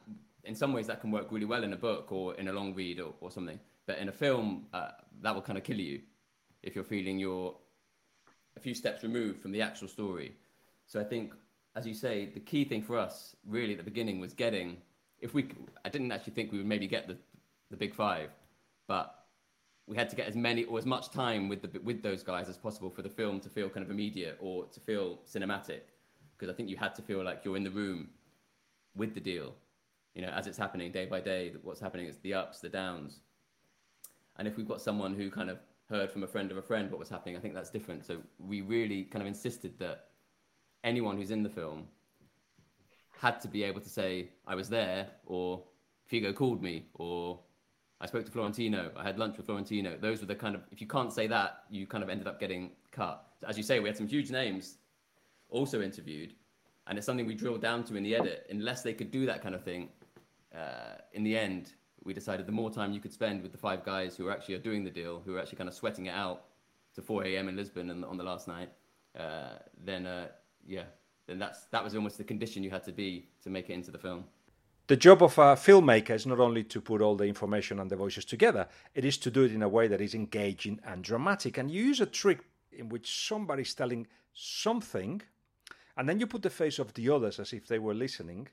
in 0.43 0.55
some 0.55 0.73
ways 0.73 0.87
that 0.87 1.01
can 1.01 1.11
work 1.11 1.31
really 1.31 1.45
well 1.45 1.63
in 1.63 1.73
a 1.73 1.77
book 1.77 2.11
or 2.11 2.35
in 2.35 2.47
a 2.47 2.53
long 2.53 2.73
read 2.73 2.99
or, 2.99 3.13
or 3.21 3.31
something. 3.31 3.59
But 3.85 3.99
in 3.99 4.09
a 4.09 4.11
film, 4.11 4.65
uh, 4.73 4.91
that 5.21 5.33
will 5.33 5.41
kind 5.41 5.57
of 5.57 5.63
kill 5.63 5.79
you 5.79 6.01
if 6.63 6.75
you're 6.75 6.83
feeling 6.83 7.19
you're 7.19 7.55
a 8.57 8.59
few 8.59 8.73
steps 8.73 9.03
removed 9.03 9.41
from 9.41 9.51
the 9.51 9.61
actual 9.61 9.87
story. 9.87 10.33
So 10.87 10.99
I 10.99 11.03
think, 11.03 11.33
as 11.75 11.85
you 11.85 11.93
say, 11.93 12.29
the 12.33 12.39
key 12.39 12.65
thing 12.65 12.81
for 12.81 12.97
us 12.97 13.35
really 13.45 13.73
at 13.73 13.77
the 13.77 13.83
beginning 13.83 14.19
was 14.19 14.33
getting 14.33 14.77
if 15.19 15.33
we, 15.33 15.47
I 15.83 15.89
didn't 15.89 16.11
actually 16.11 16.33
think 16.33 16.51
we 16.51 16.57
would 16.57 16.67
maybe 16.67 16.87
get 16.87 17.07
the, 17.07 17.17
the 17.71 17.77
big 17.77 17.95
five, 17.95 18.29
but 18.87 19.25
we 19.87 19.95
had 19.95 20.09
to 20.09 20.15
get 20.15 20.27
as 20.27 20.35
many 20.35 20.65
or 20.65 20.77
as 20.77 20.85
much 20.85 21.09
time 21.09 21.47
with 21.47 21.61
the 21.61 21.79
with 21.79 22.01
those 22.01 22.23
guys 22.23 22.49
as 22.49 22.57
possible 22.57 22.89
for 22.89 23.01
the 23.01 23.09
film 23.09 23.39
to 23.41 23.49
feel 23.49 23.69
kind 23.69 23.85
of 23.85 23.91
immediate 23.91 24.37
or 24.39 24.65
to 24.65 24.79
feel 24.79 25.19
cinematic, 25.31 25.81
because 26.37 26.53
I 26.53 26.55
think 26.55 26.69
you 26.69 26.77
had 26.77 26.95
to 26.95 27.01
feel 27.01 27.23
like 27.23 27.41
you're 27.43 27.57
in 27.57 27.63
the 27.63 27.71
room 27.71 28.09
with 28.95 29.13
the 29.13 29.19
deal, 29.19 29.53
you 30.13 30.21
know, 30.21 30.29
as 30.29 30.47
it's 30.47 30.57
happening 30.57 30.91
day 30.91 31.05
by 31.05 31.21
day. 31.21 31.53
What's 31.63 31.79
happening 31.79 32.07
is 32.07 32.17
the 32.19 32.33
ups, 32.33 32.59
the 32.59 32.69
downs, 32.69 33.19
and 34.37 34.47
if 34.47 34.57
we've 34.57 34.67
got 34.67 34.81
someone 34.81 35.13
who 35.13 35.31
kind 35.31 35.49
of 35.49 35.59
heard 35.89 36.11
from 36.11 36.23
a 36.23 36.27
friend 36.27 36.51
of 36.51 36.57
a 36.57 36.61
friend 36.61 36.89
what 36.89 36.99
was 36.99 37.09
happening, 37.09 37.37
I 37.37 37.39
think 37.39 37.53
that's 37.53 37.69
different. 37.69 38.05
So 38.05 38.17
we 38.39 38.61
really 38.61 39.03
kind 39.03 39.21
of 39.21 39.27
insisted 39.27 39.77
that 39.79 40.05
anyone 40.83 41.17
who's 41.17 41.31
in 41.31 41.43
the 41.43 41.49
film 41.49 41.85
had 43.17 43.39
to 43.41 43.47
be 43.47 43.63
able 43.63 43.81
to 43.81 43.89
say 43.89 44.29
I 44.45 44.55
was 44.55 44.69
there, 44.69 45.07
or 45.25 45.63
Figo 46.11 46.35
called 46.35 46.61
me, 46.61 46.87
or 46.95 47.39
I 48.01 48.07
spoke 48.07 48.25
to 48.25 48.31
Florentino, 48.31 48.91
I 48.97 49.03
had 49.03 49.17
lunch 49.17 49.37
with 49.37 49.45
Florentino. 49.45 49.97
Those 49.99 50.19
were 50.19 50.27
the 50.27 50.35
kind 50.35 50.55
of 50.55 50.61
if 50.71 50.81
you 50.81 50.87
can't 50.87 51.13
say 51.13 51.27
that, 51.27 51.63
you 51.69 51.87
kind 51.87 52.03
of 52.03 52.09
ended 52.09 52.27
up 52.27 52.39
getting 52.39 52.71
cut. 52.91 53.25
As 53.47 53.57
you 53.57 53.63
say, 53.63 53.79
we 53.79 53.87
had 53.87 53.97
some 53.97 54.07
huge 54.07 54.31
names 54.31 54.77
also 55.55 55.81
interviewed, 55.81 56.33
and 56.87 56.97
it's 56.97 57.05
something 57.05 57.25
we 57.25 57.35
drilled 57.35 57.61
down 57.61 57.83
to 57.85 57.95
in 57.95 58.03
the 58.03 58.15
edit. 58.15 58.45
Unless 58.49 58.83
they 58.83 58.93
could 58.93 59.11
do 59.11 59.25
that 59.25 59.41
kind 59.41 59.55
of 59.55 59.63
thing, 59.63 59.89
uh, 60.55 60.95
in 61.13 61.23
the 61.23 61.37
end, 61.37 61.73
we 62.03 62.13
decided 62.13 62.45
the 62.45 62.51
more 62.51 62.69
time 62.69 62.93
you 62.93 62.99
could 62.99 63.13
spend 63.13 63.41
with 63.41 63.51
the 63.51 63.57
five 63.57 63.83
guys 63.83 64.15
who 64.15 64.27
are 64.27 64.31
actually 64.31 64.57
doing 64.59 64.83
the 64.83 64.91
deal, 64.91 65.21
who 65.25 65.35
are 65.35 65.39
actually 65.39 65.57
kind 65.57 65.69
of 65.69 65.75
sweating 65.75 66.05
it 66.05 66.15
out 66.25 66.43
to 66.93 67.01
4 67.01 67.25
a.m. 67.25 67.49
in 67.49 67.55
Lisbon 67.55 67.89
and 67.89 68.05
on 68.05 68.17
the 68.17 68.23
last 68.23 68.47
night, 68.47 68.69
uh, 69.17 69.55
then 69.83 70.05
uh, 70.05 70.27
yeah, 70.67 70.83
then 71.27 71.39
that's 71.39 71.65
that 71.71 71.83
was 71.83 71.95
almost 71.95 72.17
the 72.17 72.23
condition 72.23 72.63
you 72.63 72.69
had 72.69 72.83
to 72.83 72.91
be 72.91 73.27
to 73.43 73.49
make 73.49 73.69
it 73.69 73.73
into 73.73 73.91
the 73.91 73.97
film. 73.97 74.25
The 74.87 74.95
job 74.95 75.23
of 75.23 75.37
a 75.39 75.55
filmmaker 75.55 76.11
is 76.11 76.27
not 76.27 76.39
only 76.39 76.63
to 76.65 76.79
put 76.79 77.01
all 77.01 77.15
the 77.15 77.25
information 77.25 77.79
and 77.79 77.89
the 77.89 77.95
voices 77.95 78.23
together, 78.23 78.67
it 78.93 79.03
is 79.03 79.17
to 79.17 79.31
do 79.31 79.41
it 79.43 79.51
in 79.51 79.63
a 79.63 79.69
way 79.69 79.87
that 79.87 79.99
is 79.99 80.13
engaging 80.13 80.79
and 80.85 81.03
dramatic. 81.03 81.57
And 81.57 81.71
you 81.71 81.83
use 81.83 82.01
a 82.01 82.05
trick 82.05 82.41
in 82.71 82.89
which 82.89 83.27
somebody's 83.27 83.73
telling 83.73 84.05
something, 84.33 85.23
and 85.97 86.07
then 86.07 86.19
you 86.19 86.27
put 86.27 86.41
the 86.41 86.49
face 86.49 86.79
of 86.79 86.93
the 86.93 87.09
others 87.09 87.39
as 87.39 87.53
if 87.53 87.67
they 87.67 87.79
were 87.79 87.93
listening, 87.93 88.47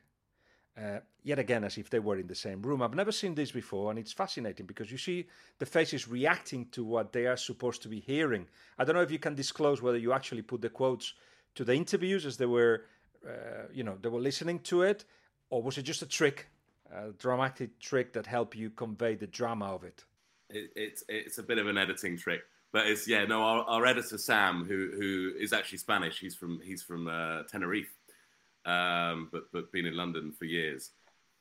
uh, 0.76 1.00
yet 1.22 1.38
again 1.38 1.64
as 1.64 1.76
if 1.76 1.90
they 1.90 1.98
were 1.98 2.18
in 2.18 2.26
the 2.26 2.34
same 2.34 2.62
room. 2.62 2.82
I've 2.82 2.94
never 2.94 3.12
seen 3.12 3.34
this 3.34 3.52
before, 3.52 3.90
and 3.90 3.98
it's 3.98 4.12
fascinating 4.12 4.66
because 4.66 4.90
you 4.90 4.98
see 4.98 5.26
the 5.58 5.66
faces 5.66 6.08
reacting 6.08 6.66
to 6.70 6.84
what 6.84 7.12
they 7.12 7.26
are 7.26 7.36
supposed 7.36 7.82
to 7.82 7.88
be 7.88 8.00
hearing. 8.00 8.46
I 8.78 8.84
don't 8.84 8.94
know 8.94 9.02
if 9.02 9.10
you 9.10 9.18
can 9.18 9.34
disclose 9.34 9.82
whether 9.82 9.98
you 9.98 10.12
actually 10.12 10.42
put 10.42 10.62
the 10.62 10.70
quotes 10.70 11.14
to 11.54 11.64
the 11.64 11.74
interviews 11.74 12.24
as 12.24 12.36
they 12.36 12.46
were, 12.46 12.86
uh, 13.26 13.66
you 13.72 13.84
know, 13.84 13.98
they 14.00 14.08
were 14.08 14.20
listening 14.20 14.60
to 14.60 14.82
it, 14.82 15.04
or 15.50 15.62
was 15.62 15.76
it 15.76 15.82
just 15.82 16.02
a 16.02 16.06
trick, 16.06 16.48
a 16.90 17.10
dramatic 17.10 17.78
trick 17.78 18.12
that 18.14 18.26
helped 18.26 18.56
you 18.56 18.70
convey 18.70 19.14
the 19.14 19.26
drama 19.26 19.66
of 19.66 19.84
it? 19.84 20.04
it 20.48 20.70
it's 20.74 21.04
it's 21.08 21.38
a 21.38 21.42
bit 21.42 21.58
of 21.58 21.66
an 21.66 21.76
editing 21.76 22.16
trick. 22.16 22.42
But 22.72 22.86
it's 22.86 23.06
yeah 23.06 23.24
no 23.24 23.42
our, 23.42 23.64
our 23.64 23.86
editor 23.86 24.18
Sam 24.18 24.64
who 24.64 24.90
who 24.98 25.32
is 25.38 25.52
actually 25.52 25.78
Spanish 25.78 26.18
he's 26.18 26.34
from 26.34 26.60
he's 26.64 26.82
from 26.82 27.06
uh, 27.06 27.42
Tenerife 27.44 27.92
um, 28.64 29.28
but 29.32 29.50
but 29.52 29.72
been 29.72 29.86
in 29.86 29.96
London 29.96 30.32
for 30.32 30.44
years. 30.44 30.90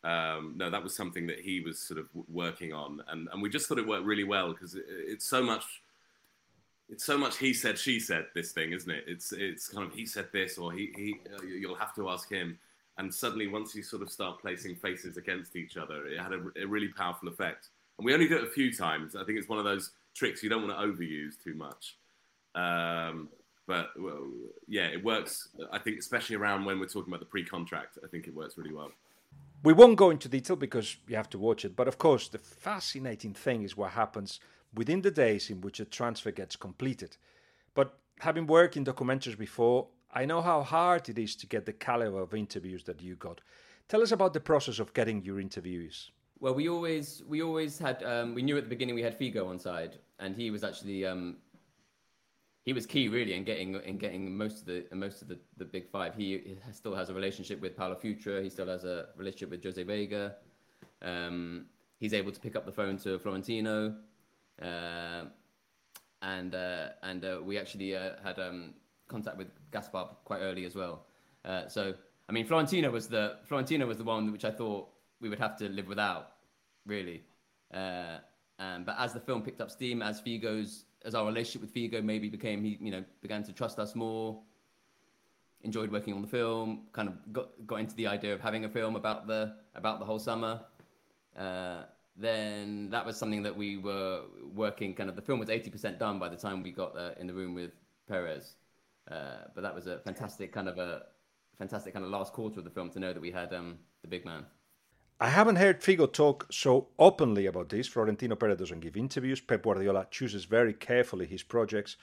Um, 0.03 0.55
no, 0.57 0.69
that 0.69 0.83
was 0.83 0.95
something 0.95 1.27
that 1.27 1.39
he 1.39 1.61
was 1.61 1.79
sort 1.79 1.99
of 1.99 2.07
working 2.27 2.73
on, 2.73 3.03
and 3.09 3.27
and 3.31 3.41
we 3.41 3.49
just 3.49 3.67
thought 3.67 3.77
it 3.77 3.87
worked 3.87 4.05
really 4.05 4.23
well 4.23 4.51
because 4.51 4.75
it, 4.75 4.85
it's 4.87 5.25
so 5.25 5.43
much. 5.43 5.63
It's 6.89 7.05
so 7.05 7.17
much 7.17 7.37
he 7.37 7.53
said 7.53 7.77
she 7.77 8.01
said 8.01 8.25
this 8.35 8.51
thing, 8.51 8.73
isn't 8.73 8.89
it? 8.89 9.05
It's 9.07 9.31
it's 9.31 9.69
kind 9.69 9.87
of 9.87 9.93
he 9.93 10.05
said 10.05 10.27
this 10.33 10.57
or 10.57 10.71
he 10.71 10.91
he 10.95 11.15
uh, 11.33 11.43
you'll 11.43 11.75
have 11.75 11.95
to 11.95 12.09
ask 12.09 12.29
him, 12.29 12.57
and 12.97 13.13
suddenly 13.13 13.47
once 13.47 13.75
you 13.75 13.83
sort 13.83 14.01
of 14.01 14.11
start 14.11 14.41
placing 14.41 14.75
faces 14.75 15.17
against 15.17 15.55
each 15.55 15.77
other, 15.77 16.07
it 16.07 16.19
had 16.19 16.33
a, 16.33 16.41
a 16.61 16.65
really 16.65 16.89
powerful 16.89 17.29
effect. 17.29 17.69
And 17.97 18.05
we 18.05 18.13
only 18.13 18.27
do 18.27 18.37
it 18.37 18.43
a 18.43 18.49
few 18.49 18.73
times. 18.73 19.15
I 19.15 19.23
think 19.23 19.37
it's 19.37 19.47
one 19.47 19.59
of 19.59 19.65
those 19.65 19.91
tricks 20.15 20.43
you 20.43 20.49
don't 20.49 20.67
want 20.67 20.77
to 20.77 20.85
overuse 20.85 21.33
too 21.41 21.53
much. 21.53 21.97
Um, 22.55 23.29
but 23.67 23.89
well, 23.97 24.27
yeah, 24.67 24.87
it 24.87 25.03
works. 25.03 25.49
I 25.71 25.79
think, 25.79 25.99
especially 25.99 26.35
around 26.35 26.65
when 26.65 26.79
we're 26.79 26.87
talking 26.87 27.11
about 27.11 27.19
the 27.19 27.25
pre-contract, 27.25 27.97
I 28.03 28.07
think 28.07 28.27
it 28.27 28.35
works 28.35 28.57
really 28.57 28.73
well. 28.73 28.91
We 29.63 29.73
won't 29.73 29.95
go 29.95 30.09
into 30.09 30.27
detail 30.27 30.55
because 30.55 30.97
you 31.07 31.15
have 31.15 31.29
to 31.29 31.37
watch 31.37 31.63
it. 31.63 31.75
But 31.75 31.87
of 31.87 31.97
course, 31.97 32.27
the 32.27 32.39
fascinating 32.39 33.33
thing 33.33 33.63
is 33.63 33.77
what 33.77 33.91
happens 33.91 34.39
within 34.73 35.01
the 35.01 35.11
days 35.11 35.49
in 35.49 35.61
which 35.61 35.79
a 35.79 35.85
transfer 35.85 36.31
gets 36.31 36.55
completed. 36.55 37.17
But 37.73 37.97
having 38.19 38.47
worked 38.47 38.75
in 38.75 38.85
documentaries 38.85 39.37
before, 39.37 39.87
I 40.13 40.25
know 40.25 40.41
how 40.41 40.63
hard 40.63 41.07
it 41.09 41.17
is 41.17 41.35
to 41.37 41.47
get 41.47 41.65
the 41.65 41.73
caliber 41.73 42.21
of 42.21 42.33
interviews 42.33 42.83
that 42.85 43.01
you 43.01 43.15
got. 43.15 43.41
Tell 43.87 44.01
us 44.01 44.11
about 44.11 44.33
the 44.33 44.39
process 44.39 44.79
of 44.79 44.93
getting 44.93 45.23
your 45.23 45.39
interviews. 45.39 46.11
Well, 46.41 46.55
we 46.55 46.69
always 46.69 47.21
we 47.27 47.43
always 47.43 47.77
had 47.77 48.01
um, 48.03 48.33
we 48.33 48.41
knew 48.41 48.57
at 48.57 48.63
the 48.63 48.69
beginning 48.69 48.95
we 48.95 49.03
had 49.03 49.17
Figo 49.17 49.47
on 49.47 49.59
side, 49.59 49.99
and 50.17 50.35
he 50.35 50.49
was 50.49 50.63
actually 50.63 51.05
um, 51.05 51.37
he 52.63 52.73
was 52.73 52.87
key 52.87 53.07
really 53.09 53.35
in 53.35 53.43
getting 53.43 53.75
in 53.75 53.99
getting 53.99 54.35
most 54.35 54.61
of 54.61 54.65
the 54.65 54.85
most 54.91 55.21
of 55.21 55.27
the, 55.27 55.37
the 55.57 55.65
big 55.65 55.87
five. 55.87 56.15
He, 56.15 56.57
still 56.71 56.95
has 56.95 57.09
a 57.09 57.13
relationship 57.13 57.61
with 57.61 57.77
Paulo 57.77 57.93
Futre. 57.93 58.41
He 58.41 58.49
still 58.49 58.65
has 58.65 58.85
a 58.85 59.09
relationship 59.15 59.51
with 59.51 59.63
Jose 59.63 59.83
Vega. 59.83 60.37
Um, 61.03 61.67
he's 61.99 62.15
able 62.15 62.31
to 62.31 62.39
pick 62.39 62.55
up 62.55 62.65
the 62.65 62.71
phone 62.71 62.97
to 62.99 63.19
Florentino, 63.19 63.93
uh, 64.59 65.25
and 66.23 66.55
uh, 66.55 66.87
and 67.03 67.23
uh, 67.23 67.37
we 67.43 67.59
actually 67.59 67.95
uh, 67.95 68.13
had 68.23 68.39
um, 68.39 68.73
contact 69.07 69.37
with 69.37 69.49
Gaspar 69.71 70.05
quite 70.25 70.39
early 70.39 70.65
as 70.65 70.73
well. 70.73 71.05
Uh, 71.45 71.67
so 71.67 71.93
I 72.27 72.31
mean, 72.31 72.47
Florentino 72.47 72.89
was 72.89 73.07
the 73.07 73.37
Florentino 73.43 73.85
was 73.85 73.99
the 73.99 74.03
one 74.03 74.31
which 74.31 74.43
I 74.43 74.49
thought 74.49 74.89
we 75.21 75.29
would 75.29 75.39
have 75.39 75.57
to 75.57 75.69
live 75.69 75.87
without, 75.87 76.33
really. 76.85 77.23
Uh, 77.73 78.17
um, 78.59 78.83
but 78.83 78.95
as 78.99 79.13
the 79.13 79.19
film 79.19 79.41
picked 79.41 79.61
up 79.61 79.71
steam, 79.71 80.01
as 80.01 80.21
Figo's 80.21 80.85
as 81.03 81.15
our 81.15 81.25
relationship 81.25 81.61
with 81.61 81.73
Figo 81.73 82.03
maybe 82.03 82.29
became, 82.29 82.63
he 82.63 82.77
you 82.81 82.91
know 82.91 83.03
began 83.21 83.43
to 83.43 83.53
trust 83.53 83.79
us 83.79 83.95
more. 83.95 84.39
Enjoyed 85.63 85.91
working 85.91 86.13
on 86.13 86.21
the 86.21 86.27
film. 86.27 86.83
Kind 86.91 87.07
of 87.07 87.33
got 87.33 87.49
got 87.65 87.79
into 87.79 87.95
the 87.95 88.07
idea 88.07 88.33
of 88.33 88.41
having 88.41 88.65
a 88.65 88.69
film 88.69 88.95
about 88.95 89.27
the 89.27 89.55
about 89.75 89.99
the 89.99 90.05
whole 90.05 90.19
summer. 90.19 90.61
Uh, 91.37 91.83
then 92.17 92.89
that 92.89 93.05
was 93.05 93.17
something 93.17 93.41
that 93.43 93.55
we 93.55 93.77
were 93.77 94.21
working. 94.53 94.93
Kind 94.93 95.09
of 95.09 95.15
the 95.15 95.21
film 95.21 95.39
was 95.39 95.49
eighty 95.49 95.69
percent 95.69 95.97
done 95.97 96.19
by 96.19 96.29
the 96.29 96.35
time 96.35 96.61
we 96.61 96.71
got 96.71 96.95
uh, 96.97 97.11
in 97.19 97.27
the 97.27 97.33
room 97.33 97.53
with 97.55 97.71
Perez. 98.07 98.55
Uh, 99.09 99.45
but 99.55 99.61
that 99.61 99.73
was 99.73 99.87
a 99.87 99.99
fantastic 99.99 100.51
kind 100.51 100.67
of 100.67 100.77
a 100.77 101.03
fantastic 101.57 101.93
kind 101.93 102.05
of 102.05 102.11
last 102.11 102.33
quarter 102.33 102.59
of 102.59 102.63
the 102.63 102.71
film 102.71 102.89
to 102.89 102.99
know 102.99 103.13
that 103.13 103.21
we 103.21 103.31
had 103.31 103.53
um, 103.53 103.77
the 104.01 104.07
big 104.07 104.25
man. 104.25 104.45
I 105.21 105.29
haven't 105.29 105.57
heard 105.57 105.81
Figo 105.81 106.11
talk 106.11 106.47
so 106.49 106.87
openly 106.97 107.45
about 107.45 107.69
this. 107.69 107.87
Florentino 107.87 108.35
Perez 108.35 108.57
doesn't 108.57 108.79
give 108.79 108.97
interviews. 108.97 109.39
Pep 109.39 109.61
Guardiola 109.61 110.07
chooses 110.09 110.45
very 110.45 110.73
carefully 110.73 111.27
his 111.27 111.43
projects. 111.43 111.95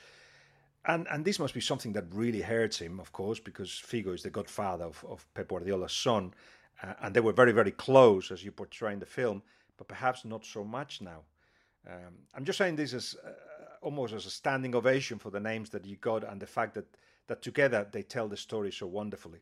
And, 0.86 1.04
and 1.10 1.24
this 1.24 1.40
must 1.40 1.52
be 1.52 1.60
something 1.60 1.92
that 1.94 2.04
really 2.12 2.42
hurts 2.42 2.78
him, 2.78 3.00
of 3.00 3.10
course, 3.10 3.40
because 3.40 3.70
Figo 3.70 4.14
is 4.14 4.22
the 4.22 4.30
godfather 4.30 4.84
of, 4.84 5.04
of 5.08 5.26
Pep 5.34 5.48
Guardiola's 5.48 5.92
son. 5.92 6.32
Uh, 6.80 6.92
and 7.02 7.12
they 7.12 7.18
were 7.18 7.32
very, 7.32 7.50
very 7.50 7.72
close, 7.72 8.30
as 8.30 8.44
you 8.44 8.52
portray 8.52 8.92
in 8.92 9.00
the 9.00 9.04
film, 9.04 9.42
but 9.76 9.88
perhaps 9.88 10.24
not 10.24 10.46
so 10.46 10.62
much 10.62 11.00
now. 11.00 11.24
Um, 11.88 12.14
I'm 12.36 12.44
just 12.44 12.58
saying 12.58 12.76
this 12.76 12.94
as 12.94 13.16
uh, 13.26 13.30
almost 13.82 14.14
as 14.14 14.26
a 14.26 14.30
standing 14.30 14.76
ovation 14.76 15.18
for 15.18 15.30
the 15.30 15.40
names 15.40 15.70
that 15.70 15.84
you 15.84 15.96
got 15.96 16.22
and 16.22 16.40
the 16.40 16.46
fact 16.46 16.74
that, 16.74 16.86
that 17.26 17.42
together 17.42 17.84
they 17.90 18.04
tell 18.04 18.28
the 18.28 18.36
story 18.36 18.70
so 18.70 18.86
wonderfully. 18.86 19.40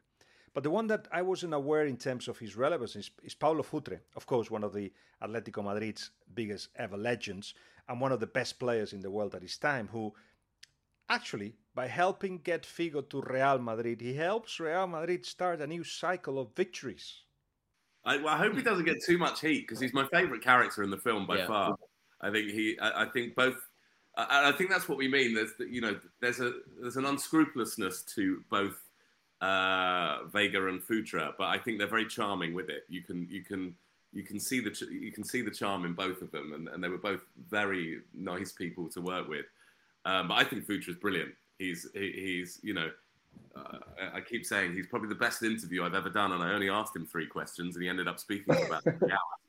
But 0.56 0.62
the 0.62 0.70
one 0.70 0.86
that 0.86 1.06
I 1.12 1.20
wasn't 1.20 1.52
aware 1.52 1.84
in 1.84 1.98
terms 1.98 2.28
of 2.28 2.38
his 2.38 2.56
relevance 2.56 2.96
is, 2.96 3.10
is 3.22 3.34
Paulo 3.34 3.62
Futre, 3.62 4.00
of 4.16 4.24
course, 4.24 4.50
one 4.50 4.64
of 4.64 4.72
the 4.72 4.90
Atletico 5.22 5.62
Madrid's 5.62 6.12
biggest 6.32 6.70
ever 6.76 6.96
legends 6.96 7.52
and 7.86 8.00
one 8.00 8.10
of 8.10 8.20
the 8.20 8.26
best 8.26 8.58
players 8.58 8.94
in 8.94 9.02
the 9.02 9.10
world 9.10 9.34
at 9.34 9.42
his 9.42 9.58
time, 9.58 9.86
who 9.92 10.14
actually, 11.10 11.56
by 11.74 11.88
helping 11.88 12.38
get 12.38 12.62
Figo 12.62 13.06
to 13.10 13.20
Real 13.20 13.58
Madrid, 13.58 14.00
he 14.00 14.14
helps 14.14 14.58
Real 14.58 14.86
Madrid 14.86 15.26
start 15.26 15.60
a 15.60 15.66
new 15.66 15.84
cycle 15.84 16.38
of 16.38 16.56
victories. 16.56 17.20
I, 18.06 18.16
well, 18.16 18.28
I 18.28 18.38
hope 18.38 18.56
he 18.56 18.62
doesn't 18.62 18.86
get 18.86 19.04
too 19.04 19.18
much 19.18 19.42
heat 19.42 19.68
because 19.68 19.78
he's 19.78 19.92
my 19.92 20.06
favourite 20.06 20.42
character 20.42 20.82
in 20.82 20.88
the 20.88 20.96
film 20.96 21.26
by 21.26 21.36
yeah. 21.36 21.48
far. 21.48 21.76
I 22.22 22.30
think 22.30 22.50
he, 22.50 22.78
I, 22.80 23.02
I 23.02 23.08
think 23.10 23.34
both 23.34 23.58
I, 24.16 24.52
think 24.52 24.70
that's 24.70 24.88
what 24.88 24.96
we 24.96 25.08
mean. 25.08 25.34
There's, 25.34 25.52
you 25.58 25.82
know, 25.82 26.00
there's 26.20 26.40
a 26.40 26.52
there's 26.80 26.96
an 26.96 27.04
unscrupulousness 27.04 28.02
to 28.14 28.42
both 28.48 28.80
uh, 29.40 30.24
Vega 30.32 30.68
and 30.68 30.82
Futre, 30.82 31.32
but 31.36 31.44
I 31.44 31.58
think 31.58 31.78
they're 31.78 31.86
very 31.86 32.06
charming 32.06 32.54
with 32.54 32.68
it. 32.70 32.84
You 32.88 33.02
can 33.02 33.26
you 33.30 33.42
can 33.42 33.74
you 34.12 34.22
can 34.22 34.40
see 34.40 34.60
the 34.60 34.74
you 34.90 35.12
can 35.12 35.24
see 35.24 35.42
the 35.42 35.50
charm 35.50 35.84
in 35.84 35.92
both 35.92 36.22
of 36.22 36.30
them, 36.30 36.52
and, 36.54 36.68
and 36.68 36.82
they 36.82 36.88
were 36.88 36.98
both 36.98 37.20
very 37.50 38.00
nice 38.14 38.52
people 38.52 38.88
to 38.90 39.00
work 39.00 39.28
with. 39.28 39.46
Um, 40.04 40.28
but 40.28 40.34
I 40.34 40.44
think 40.44 40.64
Futre 40.64 40.90
is 40.90 40.96
brilliant. 40.96 41.32
He's 41.58 41.86
he, 41.94 42.12
he's 42.12 42.58
you 42.62 42.74
know. 42.74 42.90
Uh, 43.54 43.78
I 44.14 44.20
keep 44.20 44.46
saying 44.46 44.74
he's 44.74 44.86
probably 44.86 45.08
the 45.08 45.14
best 45.14 45.42
interview 45.42 45.84
I've 45.84 45.94
ever 45.94 46.10
done, 46.10 46.32
and 46.32 46.42
I 46.42 46.52
only 46.52 46.70
asked 46.70 46.96
him 46.96 47.06
three 47.06 47.26
questions, 47.26 47.76
and 47.76 47.82
he 47.82 47.88
ended 47.88 48.08
up 48.08 48.18
speaking 48.18 48.54
for 48.54 48.66
about 48.66 48.82
three 48.82 49.10
hours. 49.10 49.20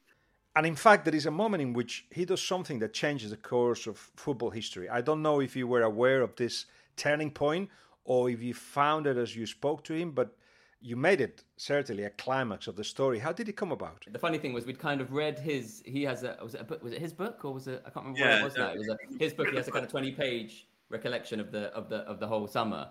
And 0.57 0.65
in 0.65 0.75
fact, 0.75 1.05
there 1.05 1.13
is 1.13 1.27
a 1.27 1.31
moment 1.31 1.61
in 1.61 1.71
which 1.71 2.07
he 2.09 2.25
does 2.25 2.41
something 2.41 2.79
that 2.79 2.91
changes 2.91 3.29
the 3.29 3.37
course 3.37 3.85
of 3.85 3.95
football 4.15 4.49
history. 4.49 4.89
I 4.89 5.01
don't 5.01 5.21
know 5.21 5.39
if 5.39 5.55
you 5.55 5.67
were 5.67 5.83
aware 5.83 6.21
of 6.21 6.35
this 6.35 6.65
turning 6.95 7.29
point 7.29 7.69
or 8.07 8.29
if 8.29 8.41
you 8.41 8.53
found 8.53 9.05
it 9.05 9.17
as 9.17 9.35
you 9.35 9.45
spoke 9.45 9.83
to 9.83 9.93
him, 9.93 10.11
but 10.11 10.33
you 10.81 10.95
made 10.95 11.19
it 11.21 11.43
certainly 11.57 12.03
a 12.03 12.09
climax 12.11 12.67
of 12.67 12.75
the 12.75 12.83
story. 12.83 13.19
How 13.19 13.33
did 13.33 13.49
it 13.49 13.57
come 13.57 13.71
about? 13.71 14.05
The 14.09 14.17
funny 14.17 14.37
thing 14.37 14.53
was 14.53 14.65
we'd 14.65 14.79
kind 14.79 15.01
of 15.01 15.11
read 15.11 15.37
his. 15.37 15.83
He 15.85 16.03
has 16.03 16.23
a 16.23 16.37
was 16.41 16.55
it 16.55 16.61
a 16.61 16.63
book? 16.63 16.83
Was 16.83 16.93
it 16.93 17.01
his 17.01 17.13
book 17.13 17.43
or 17.43 17.53
was 17.53 17.67
it? 17.67 17.83
I 17.85 17.89
can't 17.89 18.05
remember 18.05 18.19
yeah, 18.19 18.29
what 18.29 18.41
it 18.41 18.43
was. 18.45 18.53
That 18.55 18.75
it 18.75 18.77
was 18.79 18.87
a, 18.89 18.97
his 19.19 19.33
book. 19.33 19.49
He 19.49 19.57
has 19.57 19.67
a 19.67 19.71
kind 19.71 19.85
of 19.85 19.91
twenty 19.91 20.11
page 20.11 20.67
recollection 20.89 21.39
of 21.39 21.51
the 21.51 21.65
of 21.73 21.89
the 21.89 21.97
of 21.97 22.19
the 22.19 22.27
whole 22.27 22.47
summer. 22.47 22.89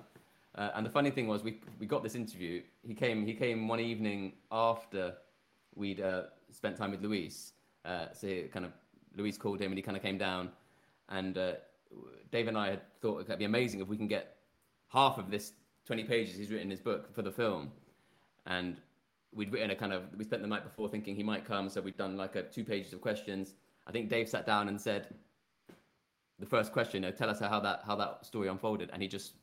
Uh, 0.54 0.70
and 0.75 0.85
the 0.85 0.90
funny 0.90 1.11
thing 1.11 1.26
was 1.26 1.42
we 1.42 1.61
we 1.78 1.87
got 1.87 2.02
this 2.02 2.14
interview. 2.14 2.62
He 2.87 2.94
came 2.94 3.25
he 3.25 3.35
came 3.35 3.68
one 3.68 3.80
evening 3.80 4.35
after 4.52 5.14
we'd 5.75 6.00
uh, 6.00 6.25
spent 6.50 6.76
time 6.76 6.90
with 6.90 7.02
Luis. 7.02 7.52
Uh, 7.85 8.06
so 8.12 8.28
kind 8.52 8.66
of 8.66 8.73
Luis 9.16 9.38
called 9.38 9.61
him 9.61 9.70
and 9.70 9.78
he 9.78 9.82
kind 9.82 9.96
of 9.96 10.02
came 10.02 10.18
down, 10.18 10.50
and 11.08 11.38
uh, 11.38 11.52
Dave 12.30 12.49
and 12.49 12.58
I 12.58 12.70
had 12.70 12.82
thought 13.00 13.20
it 13.20 13.28
would 13.28 13.38
be 13.38 13.44
amazing 13.44 13.80
if 13.80 13.88
we 13.88 13.96
can 13.96 14.08
get 14.08 14.37
half 14.88 15.19
of 15.19 15.31
this 15.31 15.52
20 15.87 16.05
pages 16.05 16.37
he's 16.37 16.50
written 16.50 16.71
his 16.71 16.81
book 16.81 17.14
for 17.14 17.23
the 17.23 17.31
film. 17.31 17.71
And 18.47 18.76
we'd 19.35 19.52
written 19.52 19.71
a 19.71 19.76
kind 19.76 19.93
of, 19.93 20.02
we 20.16 20.25
spent 20.25 20.43
the 20.43 20.49
night 20.49 20.64
before 20.64 20.88
thinking 20.88 21.14
he 21.14 21.23
might 21.23 21.45
come. 21.45 21.69
So 21.69 21.81
we'd 21.81 21.97
done 21.97 22.16
like 22.16 22.37
a 22.37 22.43
two 22.43 22.64
pages 22.64 22.93
of 22.93 23.00
questions. 23.00 23.55
I 23.87 23.93
think 23.93 24.09
Dave 24.09 24.28
sat 24.28 24.47
down 24.47 24.69
and 24.69 24.81
said, 24.81 25.09
the 26.38 26.47
first 26.47 26.73
question, 26.73 27.02
you 27.02 27.09
know, 27.09 27.16
tell 27.16 27.31
us 27.31 27.40
how 27.40 27.61
that, 27.61 27.83
how 27.87 27.97
that 27.97 28.26
story 28.26 28.49
unfolded. 28.49 28.90
And 28.93 29.00
he 29.00 29.09
just, 29.09 29.35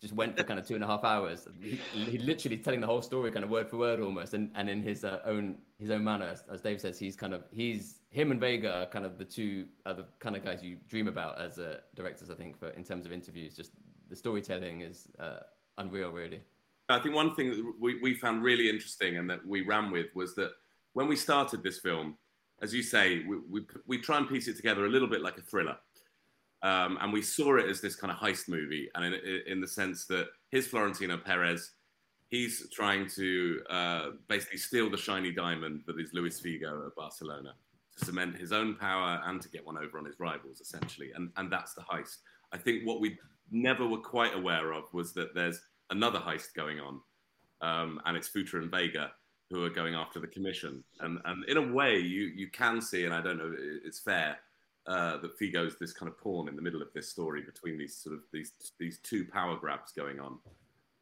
just 0.00 0.14
went 0.14 0.36
for 0.36 0.42
kind 0.42 0.58
of 0.58 0.66
two 0.66 0.74
and 0.74 0.82
a 0.82 0.86
half 0.86 1.04
hours. 1.04 1.46
He, 1.62 1.76
he 1.92 2.18
literally 2.18 2.56
telling 2.56 2.80
the 2.80 2.86
whole 2.86 3.02
story 3.02 3.30
kind 3.30 3.44
of 3.44 3.50
word 3.50 3.68
for 3.68 3.76
word 3.76 4.00
almost. 4.00 4.34
And, 4.34 4.50
and 4.54 4.68
in 4.68 4.82
his 4.82 5.04
uh, 5.04 5.20
own, 5.24 5.56
his 5.78 5.90
own 5.90 6.02
manner, 6.02 6.26
as, 6.26 6.42
as 6.50 6.60
Dave 6.60 6.80
says, 6.80 6.98
he's 6.98 7.14
kind 7.14 7.34
of, 7.34 7.44
he's, 7.52 8.00
him 8.10 8.30
and 8.30 8.40
Vega 8.40 8.80
are 8.80 8.86
kind 8.86 9.04
of 9.04 9.18
the 9.18 9.24
two 9.24 9.66
the 9.84 10.06
kind 10.18 10.34
of 10.34 10.44
guys 10.44 10.62
you 10.62 10.76
dream 10.88 11.06
about 11.06 11.38
as 11.40 11.58
uh, 11.58 11.78
directors, 11.94 12.30
I 12.30 12.34
think, 12.34 12.58
for 12.58 12.70
in 12.70 12.82
terms 12.82 13.06
of 13.06 13.12
interviews. 13.12 13.54
Just 13.54 13.72
the 14.08 14.16
storytelling 14.16 14.82
is 14.82 15.08
uh, 15.18 15.40
unreal, 15.78 16.10
really. 16.10 16.40
I 16.88 17.00
think 17.00 17.14
one 17.14 17.34
thing 17.34 17.50
that 17.50 17.72
we, 17.80 18.00
we 18.00 18.14
found 18.14 18.42
really 18.42 18.68
interesting 18.70 19.16
and 19.16 19.28
that 19.28 19.44
we 19.44 19.62
ran 19.62 19.90
with 19.90 20.06
was 20.14 20.34
that 20.36 20.52
when 20.92 21.08
we 21.08 21.16
started 21.16 21.62
this 21.62 21.80
film, 21.80 22.16
as 22.62 22.72
you 22.72 22.82
say, 22.82 23.24
we, 23.28 23.38
we, 23.50 23.66
we 23.86 23.98
try 23.98 24.18
and 24.18 24.28
piece 24.28 24.48
it 24.48 24.56
together 24.56 24.86
a 24.86 24.88
little 24.88 25.08
bit 25.08 25.20
like 25.20 25.36
a 25.36 25.42
thriller. 25.42 25.76
Um, 26.62 26.96
and 27.00 27.12
we 27.12 27.22
saw 27.22 27.56
it 27.56 27.68
as 27.68 27.80
this 27.80 27.96
kind 27.96 28.12
of 28.12 28.18
heist 28.18 28.48
movie, 28.48 28.88
and 28.94 29.04
in, 29.04 29.42
in 29.46 29.60
the 29.60 29.68
sense 29.68 30.06
that 30.06 30.28
his 30.50 30.66
Florentino 30.66 31.16
Perez 31.16 31.72
he's 32.28 32.68
trying 32.70 33.08
to 33.08 33.60
uh, 33.70 34.10
basically 34.28 34.58
steal 34.58 34.90
the 34.90 34.96
shiny 34.96 35.32
diamond 35.32 35.82
that 35.86 35.98
is 35.98 36.12
Luis 36.12 36.40
Figo 36.40 36.86
at 36.86 36.94
Barcelona 36.96 37.54
to 37.96 38.04
cement 38.04 38.36
his 38.36 38.52
own 38.52 38.74
power 38.74 39.20
and 39.26 39.40
to 39.40 39.48
get 39.48 39.64
one 39.64 39.78
over 39.78 39.98
on 39.98 40.04
his 40.04 40.18
rivals, 40.18 40.60
essentially. 40.60 41.12
And, 41.14 41.30
and 41.36 41.50
that's 41.50 41.72
the 41.74 41.82
heist. 41.82 42.18
I 42.52 42.58
think 42.58 42.86
what 42.86 43.00
we 43.00 43.18
never 43.50 43.86
were 43.86 43.98
quite 43.98 44.34
aware 44.34 44.72
of 44.72 44.92
was 44.92 45.12
that 45.14 45.34
there's 45.34 45.60
another 45.90 46.18
heist 46.18 46.54
going 46.54 46.80
on, 46.80 47.00
um, 47.60 48.00
and 48.04 48.16
it's 48.16 48.28
Futre 48.28 48.60
and 48.60 48.70
Vega 48.70 49.12
who 49.50 49.64
are 49.64 49.70
going 49.70 49.94
after 49.94 50.18
the 50.18 50.26
commission. 50.26 50.82
And, 51.00 51.20
and 51.24 51.44
in 51.44 51.56
a 51.56 51.72
way, 51.72 51.98
you, 51.98 52.24
you 52.34 52.48
can 52.50 52.80
see, 52.80 53.04
and 53.04 53.14
I 53.14 53.20
don't 53.20 53.38
know, 53.38 53.54
it's 53.56 54.00
fair, 54.00 54.38
uh, 54.88 55.18
that 55.18 55.38
Figo's 55.38 55.76
this 55.78 55.92
kind 55.92 56.10
of 56.10 56.18
pawn 56.18 56.48
in 56.48 56.56
the 56.56 56.62
middle 56.62 56.82
of 56.82 56.88
this 56.94 57.08
story 57.08 57.42
between 57.42 57.78
these 57.78 57.96
sort 57.96 58.14
of 58.14 58.22
these 58.32 58.52
these 58.78 58.98
two 59.02 59.24
power 59.24 59.56
grabs 59.56 59.92
going 59.92 60.20
on. 60.20 60.38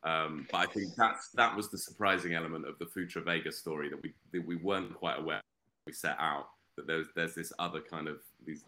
Um, 0.05 0.47
but 0.51 0.59
I 0.59 0.67
think 0.67 0.95
that's 0.97 1.29
that 1.31 1.55
was 1.55 1.71
the 1.71 1.79
surprising 1.79 2.35
element 2.35 2.67
of 2.67 2.79
the 2.79 2.87
Futre 2.87 3.21
Vega 3.23 3.53
story 3.53 3.91
that 3.91 4.03
we 4.03 4.15
that 4.33 4.47
we 4.47 4.57
weren't 4.57 4.95
quite 4.95 5.19
aware 5.19 5.41
we 5.87 5.93
set 5.93 6.17
out 6.19 6.49
that 6.77 6.87
there's 6.87 7.09
there's 7.15 7.35
this 7.35 7.53
other 7.59 7.81
kind 7.81 8.09
of 8.09 8.19
these 8.47 8.65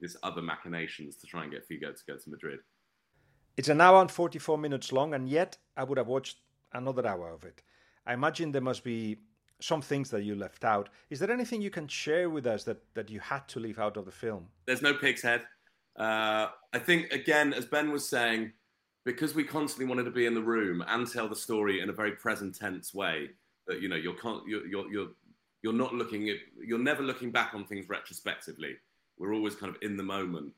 this 0.00 0.16
other 0.22 0.42
machinations 0.42 1.16
to 1.16 1.26
try 1.26 1.42
and 1.42 1.52
get 1.52 1.68
Figo 1.68 1.94
to 1.94 2.04
go 2.06 2.16
to 2.16 2.30
Madrid. 2.30 2.60
It's 3.56 3.68
an 3.68 3.80
hour 3.80 4.00
and 4.00 4.10
44 4.10 4.56
minutes 4.58 4.92
long, 4.92 5.14
and 5.14 5.28
yet 5.28 5.58
I 5.76 5.84
would 5.84 5.98
have 5.98 6.06
watched 6.06 6.38
another 6.72 7.06
hour 7.06 7.30
of 7.30 7.44
it. 7.44 7.62
I 8.06 8.14
imagine 8.14 8.52
there 8.52 8.62
must 8.62 8.82
be 8.82 9.18
some 9.60 9.82
things 9.82 10.10
that 10.10 10.22
you 10.22 10.34
left 10.34 10.64
out. 10.64 10.88
Is 11.10 11.18
there 11.18 11.30
anything 11.30 11.62
you 11.62 11.70
can 11.70 11.86
share 11.86 12.30
with 12.30 12.46
us 12.46 12.64
that, 12.64 12.78
that 12.94 13.10
you 13.10 13.20
had 13.20 13.46
to 13.48 13.60
leave 13.60 13.78
out 13.78 13.96
of 13.96 14.04
the 14.04 14.10
film? 14.10 14.48
There's 14.66 14.82
no 14.82 14.94
pig's 14.94 15.22
head. 15.22 15.42
Uh, 15.96 16.48
I 16.72 16.78
think, 16.78 17.12
again, 17.12 17.52
as 17.52 17.66
Ben 17.66 17.92
was 17.92 18.08
saying, 18.08 18.52
because 19.04 19.34
we 19.34 19.44
constantly 19.44 19.86
wanted 19.86 20.04
to 20.04 20.10
be 20.10 20.26
in 20.26 20.34
the 20.34 20.42
room 20.42 20.82
and 20.86 21.10
tell 21.10 21.28
the 21.28 21.36
story 21.36 21.80
in 21.80 21.90
a 21.90 21.92
very 21.92 22.12
present 22.12 22.58
tense 22.58 22.94
way, 22.94 23.30
that 23.66 23.80
you 23.80 23.88
know 23.88 23.96
you're 23.96 24.16
you're 24.46 24.66
you're 24.66 24.90
you're, 24.90 25.08
you're 25.62 25.72
not 25.72 25.94
looking 25.94 26.28
at 26.28 26.36
you're 26.64 26.78
never 26.78 27.02
looking 27.02 27.30
back 27.30 27.54
on 27.54 27.64
things 27.64 27.88
retrospectively. 27.88 28.76
We're 29.22 29.34
always 29.34 29.54
kind 29.54 29.72
of 29.72 29.80
in 29.82 29.96
the 29.96 30.02
moment. 30.02 30.52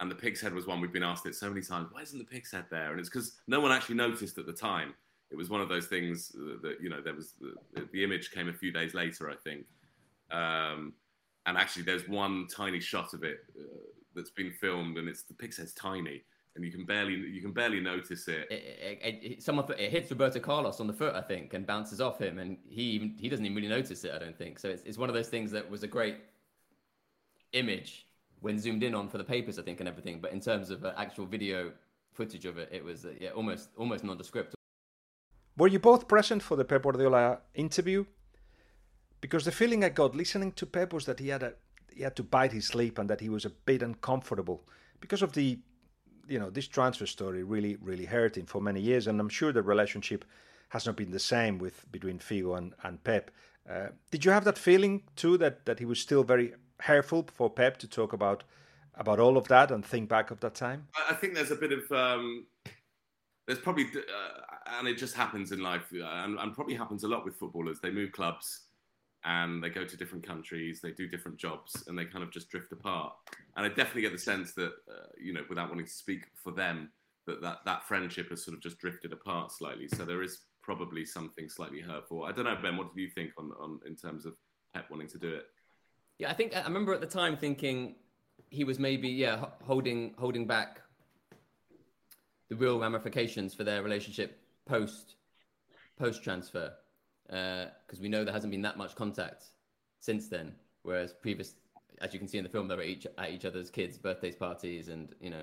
And 0.00 0.10
the 0.10 0.14
pig's 0.14 0.40
head 0.40 0.54
was 0.54 0.66
one 0.66 0.80
we've 0.80 0.90
been 0.90 1.02
asked 1.02 1.26
it 1.26 1.34
so 1.34 1.50
many 1.50 1.60
times. 1.60 1.88
Why 1.90 2.00
isn't 2.00 2.18
the 2.18 2.24
pig's 2.24 2.50
head 2.50 2.64
there? 2.70 2.92
And 2.92 2.98
it's 2.98 3.10
because 3.10 3.32
no 3.46 3.60
one 3.60 3.72
actually 3.72 3.96
noticed 3.96 4.38
at 4.38 4.46
the 4.46 4.54
time. 4.54 4.94
It 5.30 5.36
was 5.36 5.50
one 5.50 5.60
of 5.60 5.68
those 5.68 5.84
things 5.84 6.30
that 6.62 6.78
you 6.80 6.88
know 6.88 7.02
there 7.02 7.14
was 7.14 7.34
the, 7.74 7.86
the 7.92 8.02
image 8.02 8.30
came 8.30 8.48
a 8.48 8.54
few 8.54 8.72
days 8.72 8.94
later, 8.94 9.30
I 9.30 9.34
think. 9.34 9.66
Um, 10.30 10.94
and 11.44 11.58
actually, 11.58 11.82
there's 11.82 12.08
one 12.08 12.46
tiny 12.46 12.80
shot 12.80 13.12
of 13.12 13.22
it 13.22 13.40
uh, 13.54 13.64
that's 14.14 14.30
been 14.30 14.50
filmed, 14.50 14.96
and 14.96 15.06
it's 15.06 15.24
the 15.24 15.34
pig's 15.34 15.58
head's 15.58 15.74
tiny 15.74 16.24
and 16.56 16.64
you 16.64 16.72
can 16.72 16.84
barely 16.84 17.14
you 17.14 17.40
can 17.40 17.52
barely 17.52 17.80
notice 17.80 18.26
it. 18.28 18.48
It, 18.50 19.00
it, 19.02 19.18
it, 19.22 19.42
someone 19.42 19.66
it 19.78 19.90
hits 19.90 20.10
Roberto 20.10 20.40
Carlos 20.40 20.80
on 20.80 20.86
the 20.86 20.92
foot, 20.92 21.14
I 21.14 21.20
think, 21.20 21.54
and 21.54 21.66
bounces 21.66 22.00
off 22.00 22.18
him, 22.18 22.38
and 22.38 22.56
he 22.66 23.14
he 23.18 23.28
doesn't 23.28 23.44
even 23.44 23.54
really 23.56 23.68
notice 23.68 24.04
it. 24.04 24.12
I 24.12 24.18
don't 24.18 24.36
think 24.36 24.58
so. 24.58 24.68
It's, 24.68 24.82
it's 24.82 24.98
one 24.98 25.08
of 25.08 25.14
those 25.14 25.28
things 25.28 25.50
that 25.52 25.68
was 25.68 25.82
a 25.82 25.86
great 25.86 26.16
image 27.52 28.06
when 28.40 28.58
zoomed 28.58 28.82
in 28.82 28.94
on 28.94 29.08
for 29.08 29.18
the 29.18 29.24
papers, 29.24 29.58
I 29.58 29.62
think, 29.62 29.80
and 29.80 29.88
everything. 29.88 30.20
But 30.20 30.32
in 30.32 30.40
terms 30.40 30.70
of 30.70 30.84
uh, 30.84 30.92
actual 30.96 31.26
video 31.26 31.72
footage 32.12 32.46
of 32.46 32.58
it, 32.58 32.68
it 32.72 32.84
was 32.84 33.04
uh, 33.04 33.12
yeah 33.20 33.30
almost 33.30 33.70
almost 33.76 34.04
nondescript. 34.04 34.54
Were 35.56 35.68
you 35.68 35.78
both 35.78 36.08
present 36.08 36.42
for 36.42 36.56
the 36.56 36.64
Pep 36.64 36.82
Guardiola 36.82 37.38
interview? 37.54 38.04
Because 39.20 39.44
the 39.44 39.52
feeling 39.52 39.84
I 39.84 39.90
got 39.90 40.16
listening 40.16 40.52
to 40.52 40.66
Pep 40.66 40.92
was 40.92 41.04
that 41.04 41.18
he 41.18 41.28
had 41.28 41.42
a 41.42 41.52
he 41.94 42.02
had 42.02 42.16
to 42.16 42.22
bite 42.22 42.52
his 42.52 42.74
lip 42.74 42.98
and 42.98 43.10
that 43.10 43.20
he 43.20 43.28
was 43.28 43.44
a 43.44 43.50
bit 43.50 43.82
uncomfortable 43.82 44.64
because 45.00 45.22
of 45.22 45.32
the 45.32 45.58
you 46.28 46.38
know 46.38 46.50
this 46.50 46.68
transfer 46.68 47.06
story 47.06 47.42
really 47.42 47.76
really 47.76 48.06
hurt 48.06 48.36
him 48.36 48.46
for 48.46 48.60
many 48.60 48.80
years, 48.80 49.06
and 49.06 49.20
I'm 49.20 49.28
sure 49.28 49.52
the 49.52 49.62
relationship 49.62 50.24
has 50.70 50.86
not 50.86 50.96
been 50.96 51.10
the 51.10 51.18
same 51.18 51.58
with 51.58 51.90
between 51.90 52.18
Figo 52.18 52.56
and 52.56 52.74
and 52.82 53.02
Pep. 53.04 53.30
Uh, 53.68 53.88
did 54.10 54.24
you 54.24 54.30
have 54.30 54.44
that 54.44 54.58
feeling 54.58 55.02
too 55.16 55.36
that 55.38 55.66
that 55.66 55.78
he 55.78 55.84
was 55.84 56.00
still 56.00 56.24
very 56.24 56.54
careful 56.82 57.26
for 57.32 57.50
Pep 57.50 57.78
to 57.78 57.88
talk 57.88 58.12
about 58.12 58.44
about 58.94 59.20
all 59.20 59.36
of 59.36 59.48
that 59.48 59.70
and 59.70 59.84
think 59.84 60.08
back 60.08 60.30
of 60.30 60.40
that 60.40 60.54
time? 60.54 60.88
I 61.08 61.14
think 61.14 61.34
there's 61.34 61.50
a 61.50 61.56
bit 61.56 61.72
of 61.72 61.90
um, 61.92 62.46
there's 63.46 63.60
probably 63.60 63.84
uh, 63.84 64.78
and 64.78 64.88
it 64.88 64.98
just 64.98 65.14
happens 65.14 65.52
in 65.52 65.60
life 65.60 65.86
uh, 65.94 66.04
and, 66.04 66.38
and 66.38 66.54
probably 66.54 66.74
happens 66.74 67.04
a 67.04 67.08
lot 67.08 67.24
with 67.24 67.36
footballers. 67.36 67.80
They 67.80 67.90
move 67.90 68.12
clubs 68.12 68.66
and 69.24 69.62
they 69.62 69.68
go 69.68 69.84
to 69.84 69.96
different 69.96 70.26
countries, 70.26 70.80
they 70.80 70.92
do 70.92 71.06
different 71.06 71.38
jobs, 71.38 71.84
and 71.86 71.98
they 71.98 72.06
kind 72.06 72.24
of 72.24 72.30
just 72.30 72.48
drift 72.48 72.72
apart. 72.72 73.12
And 73.56 73.66
I 73.66 73.68
definitely 73.68 74.02
get 74.02 74.12
the 74.12 74.18
sense 74.18 74.54
that, 74.54 74.72
uh, 74.90 75.08
you 75.22 75.32
know, 75.32 75.42
without 75.48 75.68
wanting 75.68 75.86
to 75.86 75.92
speak 75.92 76.22
for 76.42 76.52
them, 76.52 76.90
that, 77.26 77.42
that 77.42 77.58
that 77.66 77.86
friendship 77.86 78.30
has 78.30 78.44
sort 78.44 78.56
of 78.56 78.62
just 78.62 78.78
drifted 78.78 79.12
apart 79.12 79.52
slightly. 79.52 79.88
So 79.88 80.04
there 80.04 80.22
is 80.22 80.40
probably 80.62 81.04
something 81.04 81.48
slightly 81.48 81.80
hurtful. 81.80 82.24
I 82.24 82.32
don't 82.32 82.44
know, 82.44 82.56
Ben. 82.62 82.76
What 82.76 82.94
do 82.94 83.02
you 83.02 83.10
think 83.10 83.32
on, 83.38 83.50
on 83.60 83.80
in 83.86 83.94
terms 83.94 84.24
of 84.24 84.34
Pep 84.74 84.86
wanting 84.90 85.08
to 85.08 85.18
do 85.18 85.34
it? 85.34 85.44
Yeah, 86.20 86.30
I 86.30 86.34
think 86.34 86.54
I 86.54 86.62
remember 86.64 86.92
at 86.92 87.00
the 87.00 87.06
time 87.06 87.38
thinking 87.38 87.94
he 88.50 88.62
was 88.62 88.78
maybe 88.78 89.08
yeah 89.08 89.46
holding 89.64 90.12
holding 90.18 90.46
back 90.46 90.82
the 92.50 92.56
real 92.56 92.78
ramifications 92.78 93.54
for 93.54 93.64
their 93.64 93.82
relationship 93.82 94.38
post 94.66 95.14
post 95.98 96.22
transfer 96.22 96.74
because 97.24 97.98
uh, 97.98 98.02
we 98.02 98.10
know 98.10 98.22
there 98.22 98.34
hasn't 98.34 98.50
been 98.50 98.60
that 98.60 98.76
much 98.76 98.94
contact 98.94 99.46
since 100.00 100.28
then. 100.28 100.52
Whereas 100.82 101.14
previous, 101.14 101.54
as 102.02 102.12
you 102.12 102.18
can 102.18 102.28
see 102.28 102.36
in 102.36 102.44
the 102.44 102.50
film, 102.50 102.68
they 102.68 102.76
were 102.76 102.82
each, 102.82 103.06
at 103.16 103.30
each 103.30 103.46
other's 103.46 103.70
kids' 103.70 103.96
birthdays, 103.96 104.36
parties, 104.36 104.88
and 104.88 105.14
you 105.22 105.30
know, 105.30 105.42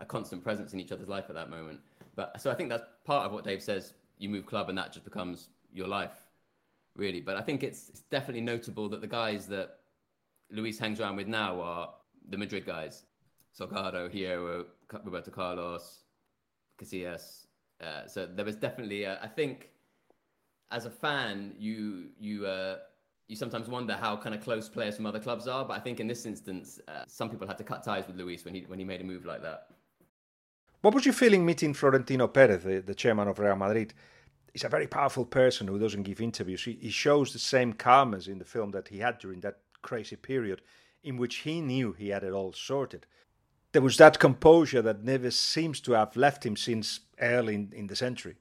a 0.00 0.04
constant 0.04 0.44
presence 0.44 0.74
in 0.74 0.80
each 0.80 0.92
other's 0.92 1.08
life 1.08 1.26
at 1.30 1.34
that 1.34 1.48
moment. 1.48 1.80
But 2.14 2.42
so 2.42 2.50
I 2.50 2.54
think 2.54 2.68
that's 2.68 2.84
part 3.06 3.24
of 3.24 3.32
what 3.32 3.44
Dave 3.44 3.62
says. 3.62 3.94
You 4.18 4.28
move 4.28 4.44
club, 4.44 4.68
and 4.68 4.76
that 4.76 4.92
just 4.92 5.04
becomes 5.04 5.48
your 5.72 5.88
life, 5.88 6.26
really. 6.94 7.22
But 7.22 7.36
I 7.36 7.40
think 7.40 7.62
it's, 7.62 7.88
it's 7.88 8.00
definitely 8.10 8.42
notable 8.42 8.90
that 8.90 9.00
the 9.00 9.06
guys 9.06 9.46
that 9.46 9.78
Luis 10.50 10.78
hangs 10.78 11.00
around 11.00 11.16
with 11.16 11.28
now 11.28 11.60
are 11.60 11.94
the 12.28 12.38
Madrid 12.38 12.66
guys: 12.66 13.04
Salgado, 13.58 14.08
Hierro, 14.12 14.66
Roberto 15.04 15.30
Carlos, 15.30 16.04
Casillas. 16.80 17.46
Uh, 17.80 18.06
so 18.06 18.26
there 18.26 18.44
was 18.44 18.56
definitely, 18.56 19.06
I 19.06 19.26
think 19.26 19.70
as 20.70 20.86
a 20.86 20.90
fan, 20.90 21.54
you 21.58 22.08
you 22.18 22.46
uh, 22.46 22.78
you 23.28 23.36
sometimes 23.36 23.68
wonder 23.68 23.94
how 23.94 24.16
kind 24.16 24.34
of 24.34 24.42
close 24.42 24.68
players 24.68 24.96
from 24.96 25.06
other 25.06 25.20
clubs 25.20 25.46
are. 25.48 25.64
But 25.64 25.74
I 25.74 25.80
think 25.80 26.00
in 26.00 26.06
this 26.06 26.26
instance, 26.26 26.80
uh, 26.88 27.04
some 27.06 27.30
people 27.30 27.46
had 27.46 27.58
to 27.58 27.64
cut 27.64 27.84
ties 27.84 28.06
with 28.06 28.16
Luis 28.16 28.44
when 28.44 28.54
he 28.54 28.62
when 28.62 28.78
he 28.78 28.84
made 28.84 29.00
a 29.00 29.04
move 29.04 29.24
like 29.24 29.42
that. 29.42 29.68
What 30.82 30.94
was 30.94 31.06
your 31.06 31.14
feeling 31.14 31.46
meeting 31.46 31.72
Florentino 31.72 32.28
Perez, 32.28 32.62
the, 32.62 32.80
the 32.80 32.94
chairman 32.94 33.28
of 33.28 33.38
Real 33.38 33.56
Madrid? 33.56 33.94
He's 34.52 34.64
a 34.64 34.68
very 34.68 34.86
powerful 34.86 35.24
person 35.24 35.66
who 35.66 35.78
doesn't 35.78 36.02
give 36.02 36.20
interviews. 36.20 36.62
He, 36.62 36.78
he 36.80 36.90
shows 36.90 37.32
the 37.32 37.38
same 37.38 37.72
calmness 37.72 38.28
in 38.28 38.38
the 38.38 38.44
film 38.44 38.70
that 38.72 38.88
he 38.88 38.98
had 38.98 39.18
during 39.18 39.40
that 39.40 39.60
crazy 39.84 40.16
period 40.16 40.62
in 41.04 41.16
which 41.16 41.36
he 41.36 41.60
knew 41.60 41.92
he 41.92 42.08
had 42.08 42.24
it 42.24 42.32
all 42.32 42.52
sorted. 42.52 43.06
There 43.72 43.82
was 43.82 43.96
that 43.98 44.18
composure 44.18 44.82
that 44.82 45.04
never 45.04 45.30
seems 45.30 45.80
to 45.82 45.92
have 45.92 46.16
left 46.16 46.44
him 46.44 46.56
since 46.56 47.00
early 47.20 47.54
in, 47.54 47.72
in 47.74 47.86
the 47.86 47.96
century. 47.96 48.36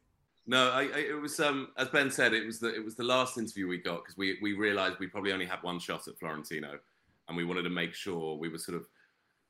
No, 0.46 0.72
I, 0.72 0.84
I, 0.84 1.00
it 1.10 1.22
was 1.22 1.40
um, 1.40 1.70
as 1.78 1.90
Ben 1.90 2.10
said, 2.10 2.34
it 2.34 2.46
was 2.46 2.60
the 2.60 2.74
it 2.74 2.84
was 2.84 2.96
the 2.96 3.04
last 3.04 3.38
interview 3.38 3.68
we 3.68 3.78
got 3.78 4.04
because 4.04 4.18
we 4.18 4.38
we 4.42 4.54
realised 4.54 4.98
we 5.00 5.08
probably 5.08 5.32
only 5.32 5.46
had 5.46 5.62
one 5.62 5.80
shot 5.80 6.08
at 6.08 6.18
Florentino, 6.20 6.80
and 7.28 7.38
we 7.38 7.46
wanted 7.46 7.64
to 7.64 7.70
make 7.70 7.94
sure 7.94 8.38
we 8.38 8.50
were 8.50 8.58
sort 8.58 8.78
of 8.78 8.88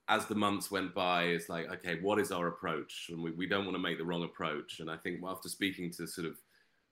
as 0.10 0.25
the 0.25 0.36
months 0.36 0.69
went 0.69 0.93
by, 0.93 1.23
it's 1.23 1.49
like 1.49 1.69
okay, 1.71 1.99
what 2.01 2.19
is 2.19 2.32
our 2.32 2.47
approach, 2.47 3.10
and 3.10 3.21
we, 3.23 3.32
we 3.32 3.47
don't 3.47 3.65
want 3.65 3.75
to 3.75 3.82
make 3.82 3.97
the 3.97 4.06
wrong 4.06 4.23
approach. 4.23 4.79
And 4.79 4.89
I 4.89 4.97
think 4.97 5.21
after 5.25 5.49
speaking 5.49 5.91
to 5.93 6.08
sort 6.08 6.27
of 6.27 6.36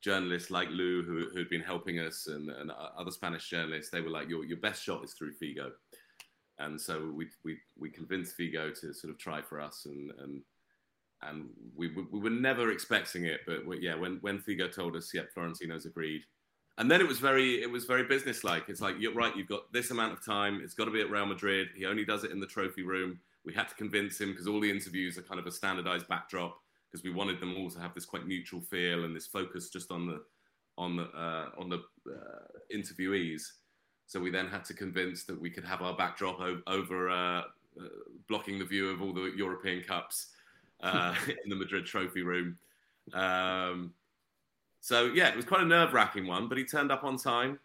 journalists 0.02 0.52
like 0.52 0.70
Lou 0.70 1.04
who 1.04 1.30
who'd 1.34 1.50
been 1.50 1.62
helping 1.62 2.00
us 2.00 2.28
and, 2.28 2.50
and 2.50 2.72
uh, 2.72 2.90
other 2.98 3.12
Spanish 3.12 3.50
journalists, 3.50 3.92
they 3.92 4.02
were 4.02 4.10
like 4.10 4.30
your 4.30 4.44
your 4.46 4.58
best 4.58 4.84
shot 4.84 5.04
is 5.04 5.14
through 5.14 5.34
Figo, 5.34 5.72
and 6.60 6.80
so 6.80 7.12
we 7.16 7.28
we 7.44 7.58
we 7.78 7.90
convinced 7.90 8.38
Figo 8.38 8.78
to 8.82 8.94
sort 8.94 9.12
of 9.12 9.20
try 9.20 9.42
for 9.42 9.62
us 9.62 9.86
and 9.86 10.12
and 10.20 10.42
and 11.24 11.50
we, 11.76 11.90
we 12.12 12.20
were 12.20 12.30
never 12.30 12.72
expecting 12.72 13.26
it. 13.26 13.42
But 13.46 13.66
we, 13.66 13.80
yeah, 13.80 13.96
when 13.96 14.18
when 14.22 14.40
Figo 14.40 14.74
told 14.74 14.96
us, 14.96 15.14
yeah, 15.14 15.24
Florentino's 15.36 15.86
agreed, 15.86 16.24
and 16.78 16.90
then 16.90 17.02
it 17.02 17.08
was 17.08 17.20
very 17.20 17.62
it 17.62 17.70
was 17.70 17.86
very 17.86 18.04
businesslike. 18.04 18.66
It's 18.68 18.82
like 18.82 18.96
you're 19.00 19.14
right, 19.14 19.36
you've 19.36 19.48
got 19.48 19.72
this 19.72 19.92
amount 19.92 20.14
of 20.14 20.26
time. 20.26 20.62
It's 20.64 20.74
got 20.74 20.86
to 20.86 20.92
be 20.92 21.02
at 21.02 21.12
Real 21.12 21.26
Madrid. 21.26 21.70
He 21.76 21.86
only 21.86 22.06
does 22.06 22.24
it 22.24 22.32
in 22.32 22.40
the 22.40 22.48
trophy 22.48 22.84
room. 22.84 23.20
We 23.46 23.54
had 23.54 23.68
to 23.70 23.76
convince 23.76 24.20
him 24.20 24.32
because 24.32 24.48
all 24.48 24.60
the 24.60 24.70
interviews 24.70 25.18
are 25.18 25.24
kind 25.24 25.40
of 25.40 25.48
a 25.48 25.52
standardized 25.52 26.08
backdrop 26.08 26.60
because 26.92 27.04
we 27.04 27.12
wanted 27.12 27.40
them 27.40 27.56
all 27.58 27.70
to 27.70 27.80
have 27.80 27.94
this 27.94 28.06
quite 28.06 28.28
neutral 28.28 28.62
feel 28.62 29.06
and 29.06 29.16
this 29.16 29.28
focus 29.28 29.70
just 29.70 29.92
on 29.92 30.08
the 30.08 30.22
on 30.78 30.96
the 30.96 31.04
uh, 31.04 31.50
on 31.58 31.70
the 31.70 31.78
uh, 32.10 32.76
interviewees. 32.76 33.44
So 34.08 34.20
we 34.20 34.30
then 34.30 34.48
had 34.48 34.66
to 34.66 34.74
convince 34.74 35.24
that 35.24 35.40
we 35.40 35.50
could 35.50 35.64
have 35.64 35.82
our 35.82 35.96
backdrop 35.96 36.40
o- 36.42 36.62
over 36.68 37.10
uh, 37.10 37.42
uh 37.80 37.88
blocking 38.28 38.60
the 38.60 38.66
view 38.66 38.90
of 38.90 39.02
all 39.02 39.14
the 39.14 39.32
European 39.38 39.84
cups 39.84 40.28
uh, 40.82 41.16
in 41.44 41.50
the 41.50 41.56
Madrid 41.56 41.86
trophy 41.86 42.22
room. 42.22 42.58
Um, 43.14 43.94
so 44.82 45.06
yeah, 45.14 45.30
it 45.30 45.36
was 45.36 45.46
quite 45.46 45.62
a 45.62 45.66
nerve-wracking 45.66 46.26
one, 46.26 46.48
but 46.50 46.58
he 46.58 46.66
turned 46.66 46.92
up 46.92 47.04
on 47.04 47.18
time. 47.18 47.60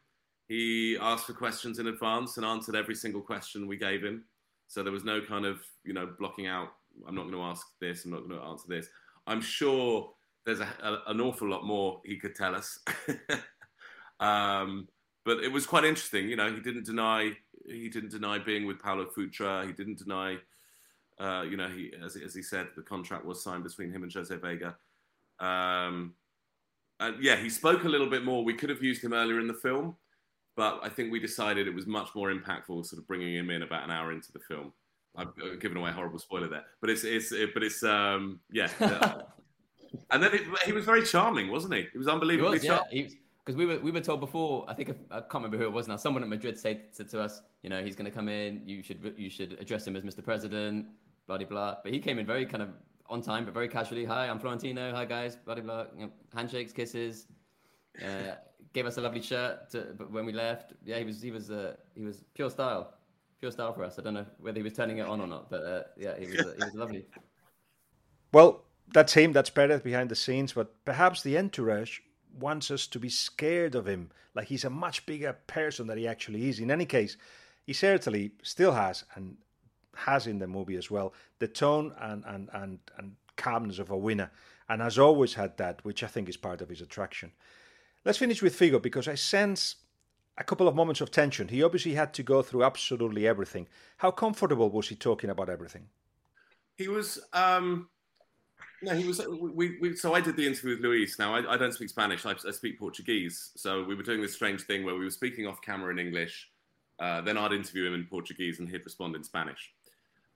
He 0.49 0.97
asked 1.01 1.27
for 1.27 1.33
questions 1.33 1.79
in 1.79 1.89
advance 1.89 2.37
and 2.37 2.47
answered 2.47 2.77
every 2.77 2.95
single 2.95 3.23
question 3.23 3.67
we 3.67 3.77
gave 3.77 4.05
him. 4.05 4.25
So 4.69 4.83
there 4.83 4.93
was 4.93 5.05
no 5.05 5.21
kind 5.21 5.47
of 5.47 5.61
you 5.85 5.95
know 5.95 6.07
blocking 6.19 6.47
out. 6.47 6.69
I'm 7.07 7.15
not 7.15 7.23
going 7.23 7.35
to 7.35 7.43
ask 7.43 7.67
this. 7.81 8.05
I'm 8.05 8.13
not 8.13 8.29
going 8.29 8.41
to 8.41 8.47
answer 8.47 8.69
this. 8.69 8.89
I'm 9.27 9.41
sure 9.41 10.13
there's 10.45 10.61
a, 10.61 10.69
a, 10.83 11.11
an 11.11 11.21
awful 11.21 11.49
lot 11.49 11.65
more 11.65 12.01
he 12.05 12.17
could 12.17 12.35
tell 12.35 12.55
us. 12.55 12.79
um, 14.21 14.89
but 15.25 15.39
it 15.39 15.51
was 15.51 15.67
quite 15.67 15.85
interesting. 15.85 16.29
You 16.29 16.37
know, 16.37 16.53
he 16.53 16.61
didn't 16.61 16.87
deny 16.87 17.33
he 17.67 17.89
didn't 17.89 18.11
deny 18.11 18.39
being 18.39 18.67
with 18.67 18.79
Paulo 18.79 19.07
Futre. 19.07 19.67
He 19.67 19.73
didn't 19.73 19.99
deny, 19.99 20.37
uh, 21.19 21.43
you 21.43 21.57
know, 21.57 21.69
he 21.69 21.93
as, 22.05 22.17
as, 22.17 22.35
he 22.35 22.43
said, 22.43 22.69
the 22.77 22.83
contract 22.83 23.25
was 23.25 23.43
signed 23.43 23.65
between 23.65 23.91
him 23.91 24.05
and 24.05 24.13
Jose 24.13 24.35
Vega. 24.37 24.77
Um, 25.41 26.15
and 27.01 27.23
yeah, 27.23 27.37
he 27.37 27.51
spoke 27.51 27.85
a 27.85 27.89
little 27.89 28.09
bit 28.09 28.25
more. 28.25 28.45
We 28.45 28.55
could 28.55 28.71
have 28.71 28.83
used 28.83 29.03
him 29.03 29.13
earlier 29.13 29.41
in 29.41 29.49
the 29.49 29.55
film, 29.55 29.97
but 30.57 30.81
I 30.83 30.89
think 30.89 31.11
we 31.11 31.19
decided 31.19 31.67
it 31.67 31.75
was 31.75 31.87
much 31.87 32.15
more 32.15 32.33
impactful, 32.33 32.87
sort 32.87 33.03
of 33.03 33.07
bringing 33.07 33.35
him 33.35 33.51
in 33.51 33.63
about 33.63 33.85
an 33.85 33.91
hour 33.91 34.13
into 34.13 34.33
the 34.33 34.41
film. 34.41 34.73
I've 35.17 35.61
given 35.61 35.77
away 35.77 35.91
a 35.91 35.93
horrible 35.93 36.19
spoiler 36.19 36.49
there, 36.49 36.65
but 36.81 36.91
it's 36.91 37.05
it's 37.05 37.33
it, 37.33 37.55
but 37.55 37.63
it's 37.63 37.83
um 37.83 38.41
yeah. 38.51 38.69
and 40.11 40.23
then 40.23 40.35
it, 40.35 40.43
he 40.65 40.73
was 40.73 40.85
very 40.85 41.05
charming, 41.05 41.51
wasn't 41.51 41.75
he? 41.75 41.87
He 41.93 41.99
was 41.99 42.09
unbelievably 42.09 42.59
he 42.61 42.69
was, 42.69 42.83
yeah. 42.93 43.07
Because 43.45 43.57
we 43.57 43.67
were 43.67 43.79
we 43.79 43.93
were 43.93 44.01
told 44.01 44.21
before. 44.21 44.65
I 44.69 44.75
think 44.75 44.91
I 45.11 45.21
can't 45.21 45.35
remember 45.35 45.57
who 45.57 45.65
it 45.65 45.73
was 45.73 45.87
now. 45.87 45.97
Someone 45.97 46.23
at 46.23 46.29
Madrid 46.29 46.59
said, 46.59 46.83
said 46.91 47.09
to 47.11 47.21
us, 47.21 47.43
you 47.63 47.71
know, 47.71 47.83
he's 47.83 47.95
going 47.95 48.11
to 48.11 48.11
come 48.11 48.29
in. 48.29 48.63
You 48.67 48.83
should 48.83 49.15
you 49.17 49.31
should 49.31 49.57
address 49.61 49.87
him 49.87 49.95
as 49.95 50.03
Mr. 50.03 50.23
President. 50.23 50.87
Blah 51.29 51.39
blah 51.39 51.47
blah. 51.47 51.77
But 51.83 51.93
he 51.93 52.01
came 52.01 52.19
in 52.19 52.27
very 52.27 52.45
kind 52.45 52.63
of 52.63 52.71
on 53.09 53.23
time, 53.23 53.45
but 53.45 53.55
very 53.55 53.69
casually. 53.69 54.05
Hi, 54.05 54.29
I'm 54.29 54.41
Florentino. 54.41 54.93
Hi 54.93 55.05
guys. 55.05 55.37
Blah 55.37 55.55
blah. 55.57 55.85
You 55.97 56.07
know, 56.07 56.13
handshakes, 56.35 56.73
kisses. 56.73 57.27
Uh, 58.03 58.35
gave 58.77 58.85
us 58.85 58.99
a 58.99 59.01
lovely 59.01 59.23
shirt 59.23 59.71
to, 59.71 59.79
when 60.11 60.27
we 60.27 60.33
left. 60.33 60.75
Yeah, 60.85 60.99
he 60.99 61.05
was 61.05 61.23
he 61.23 61.31
was 61.31 61.51
uh, 61.51 61.77
he 61.95 62.05
was 62.05 62.25
pure 62.35 62.51
style, 62.51 62.95
pure 63.47 63.53
style 63.53 63.73
for 63.73 63.85
us. 63.85 63.99
I 63.99 64.03
don't 64.03 64.15
know 64.15 64.27
whether 64.41 64.59
he 64.59 64.63
was 64.63 64.73
turning 64.73 64.99
it 64.99 65.07
on 65.07 65.21
or 65.21 65.27
not, 65.27 65.49
but 65.51 65.63
uh, 65.65 65.83
yeah, 65.97 66.19
he 66.19 66.27
was 66.27 66.41
uh, 66.41 66.55
he 66.59 66.65
was 66.65 66.75
lovely. 66.83 67.07
Well, 68.33 68.65
that's 68.93 69.13
him. 69.13 69.33
That's 69.33 69.51
Perez 69.51 69.83
behind 69.83 70.11
the 70.11 70.17
scenes, 70.17 70.53
but 70.53 70.85
perhaps 70.85 71.23
the 71.23 71.39
entourage 71.39 72.01
wants 72.39 72.71
us 72.71 72.87
to 72.89 72.99
be 72.99 73.09
scared 73.09 73.75
of 73.75 73.87
him, 73.87 74.11
like 74.35 74.49
he's 74.49 74.65
a 74.65 74.71
much 74.71 75.07
bigger 75.07 75.37
person 75.47 75.87
than 75.87 75.99
he 75.99 76.09
actually 76.09 76.49
is. 76.49 76.59
In 76.59 76.71
any 76.71 76.87
case, 76.87 77.17
he 77.65 77.73
certainly 77.73 78.33
still 78.43 78.73
has 78.73 79.05
and 79.15 79.37
has 79.95 80.27
in 80.27 80.39
the 80.39 80.47
movie 80.47 80.77
as 80.77 80.91
well 80.91 81.15
the 81.39 81.49
tone 81.49 81.95
and 82.01 82.25
and 82.27 82.51
and, 82.53 82.79
and 82.99 83.13
calmness 83.37 83.79
of 83.79 83.91
a 83.91 83.97
winner, 83.97 84.31
and 84.69 84.83
has 84.83 84.99
always 84.99 85.35
had 85.35 85.57
that, 85.59 85.85
which 85.85 86.03
I 86.03 86.09
think 86.09 86.29
is 86.29 86.37
part 86.37 86.61
of 86.63 86.69
his 86.69 86.81
attraction. 86.81 87.33
Let's 88.05 88.19
finish 88.19 88.43
with 88.43 88.59
Figo 88.59 88.81
because 88.81 89.09
I 89.09 89.15
sense 89.15 89.77
a 90.39 90.45
couple 90.45 90.69
of 90.69 90.75
moments 90.75 91.01
of 91.01 91.11
tension. 91.11 91.49
He 91.49 91.63
obviously 91.63 91.95
had 91.95 92.13
to 92.15 92.23
go 92.23 92.43
through 92.43 92.65
absolutely 92.65 93.27
everything. 93.27 93.69
How 93.99 94.11
comfortable 94.11 94.71
was 94.71 94.89
he 94.89 94.95
talking 94.95 95.31
about 95.31 95.49
everything? 95.49 95.89
He 96.77 96.89
was. 96.89 97.19
Um 97.33 97.89
no, 98.83 98.95
he 98.95 99.07
was. 99.07 99.27
We, 99.27 99.79
we, 99.81 99.97
so 99.97 100.15
I 100.15 100.21
did 100.21 100.37
the 100.37 100.47
interview 100.47 100.73
with 100.73 100.81
Luis. 100.81 101.19
Now 101.19 101.35
I, 101.35 101.55
I 101.55 101.57
don't 101.57 101.73
speak 101.73 101.89
Spanish. 101.89 102.27
I, 102.27 102.35
I, 102.47 102.51
speak 102.51 102.79
Portuguese. 102.79 103.53
So 103.57 103.83
we 103.83 103.95
were 103.95 104.03
doing 104.03 104.21
this 104.21 104.35
strange 104.35 104.63
thing 104.63 104.85
where 104.85 104.95
we 104.95 105.05
were 105.05 105.11
speaking 105.11 105.47
off 105.47 105.63
camera 105.63 105.91
in 105.91 105.99
English. 105.99 106.51
Uh, 106.99 107.23
then 107.23 107.39
I'd 107.39 107.53
interview 107.53 107.87
him 107.87 107.95
in 107.95 108.05
Portuguese, 108.05 108.59
and 108.59 108.69
he'd 108.69 108.85
respond 108.85 109.17
in 109.17 109.25
Spanish. 109.25 109.73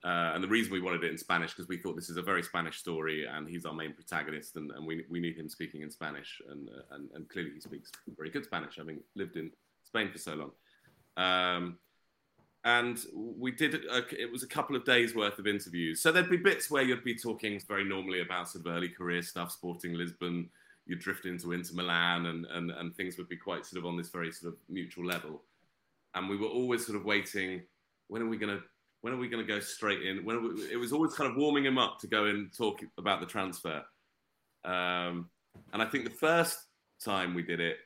Uh, 0.03 0.31
and 0.33 0.43
the 0.43 0.47
reason 0.47 0.73
we 0.73 0.81
wanted 0.81 1.03
it 1.03 1.11
in 1.11 1.17
Spanish 1.17 1.51
because 1.51 1.67
we 1.67 1.77
thought 1.77 1.95
this 1.95 2.09
is 2.09 2.17
a 2.17 2.21
very 2.21 2.41
Spanish 2.41 2.77
story, 2.77 3.25
and 3.25 3.47
he's 3.47 3.65
our 3.65 3.73
main 3.73 3.93
protagonist, 3.93 4.55
and, 4.55 4.71
and 4.71 4.85
we, 4.85 5.05
we 5.09 5.19
need 5.19 5.37
him 5.37 5.47
speaking 5.47 5.83
in 5.83 5.91
Spanish, 5.91 6.41
and, 6.49 6.69
uh, 6.69 6.95
and 6.95 7.09
and 7.13 7.29
clearly 7.29 7.51
he 7.53 7.59
speaks 7.59 7.91
very 8.17 8.31
good 8.31 8.43
Spanish, 8.43 8.77
having 8.77 8.99
lived 9.15 9.35
in 9.35 9.51
Spain 9.91 10.11
for 10.11 10.17
so 10.17 10.33
long. 10.35 10.51
Um, 11.17 11.77
and 12.63 12.99
we 13.13 13.51
did 13.51 13.75
a, 13.75 14.03
it 14.11 14.31
was 14.31 14.43
a 14.43 14.47
couple 14.47 14.75
of 14.75 14.85
days 14.85 15.15
worth 15.15 15.39
of 15.39 15.47
interviews. 15.47 16.01
So 16.01 16.11
there'd 16.11 16.29
be 16.29 16.37
bits 16.37 16.69
where 16.69 16.83
you'd 16.83 17.03
be 17.03 17.15
talking 17.15 17.59
very 17.67 17.83
normally 17.83 18.21
about 18.21 18.49
sort 18.49 18.65
of 18.65 18.71
early 18.71 18.89
career 18.89 19.21
stuff 19.21 19.51
sporting 19.51 19.93
lisbon 19.93 20.49
you'd 20.85 20.99
drift 20.99 21.25
into 21.25 21.51
Inter 21.51 21.75
Milan 21.75 22.25
and, 22.25 22.45
and, 22.45 22.71
and 22.71 22.95
things 22.95 23.17
would 23.17 23.29
be 23.29 23.37
quite 23.37 23.65
sort 23.65 23.79
of 23.79 23.85
on 23.85 23.97
this 23.97 24.09
very 24.09 24.31
sort 24.31 24.53
of 24.53 24.59
mutual 24.67 25.05
level. 25.05 25.43
And 26.15 26.27
we 26.27 26.37
were 26.37 26.47
always 26.47 26.85
sort 26.85 26.97
of 26.97 27.05
waiting 27.05 27.61
when 28.07 28.21
are 28.21 28.27
we 28.27 28.37
going 28.37 28.57
to 28.57 28.63
when 29.01 29.13
are 29.13 29.17
we 29.17 29.29
going 29.29 29.45
to 29.45 29.51
go 29.51 29.59
straight 29.59 30.03
in? 30.03 30.23
When 30.23 30.43
we, 30.43 30.61
it 30.71 30.77
was 30.77 30.93
always 30.93 31.13
kind 31.13 31.29
of 31.29 31.35
warming 31.35 31.65
him 31.65 31.79
up 31.79 31.99
to 31.99 32.07
go 32.07 32.25
and 32.25 32.55
talk 32.55 32.81
about 32.97 33.19
the 33.19 33.25
transfer. 33.25 33.81
Um, 34.63 35.29
and 35.73 35.81
i 35.81 35.85
think 35.85 36.03
the 36.03 36.11
first 36.11 36.57
time 37.03 37.33
we 37.33 37.41
did 37.41 37.59
it 37.59 37.77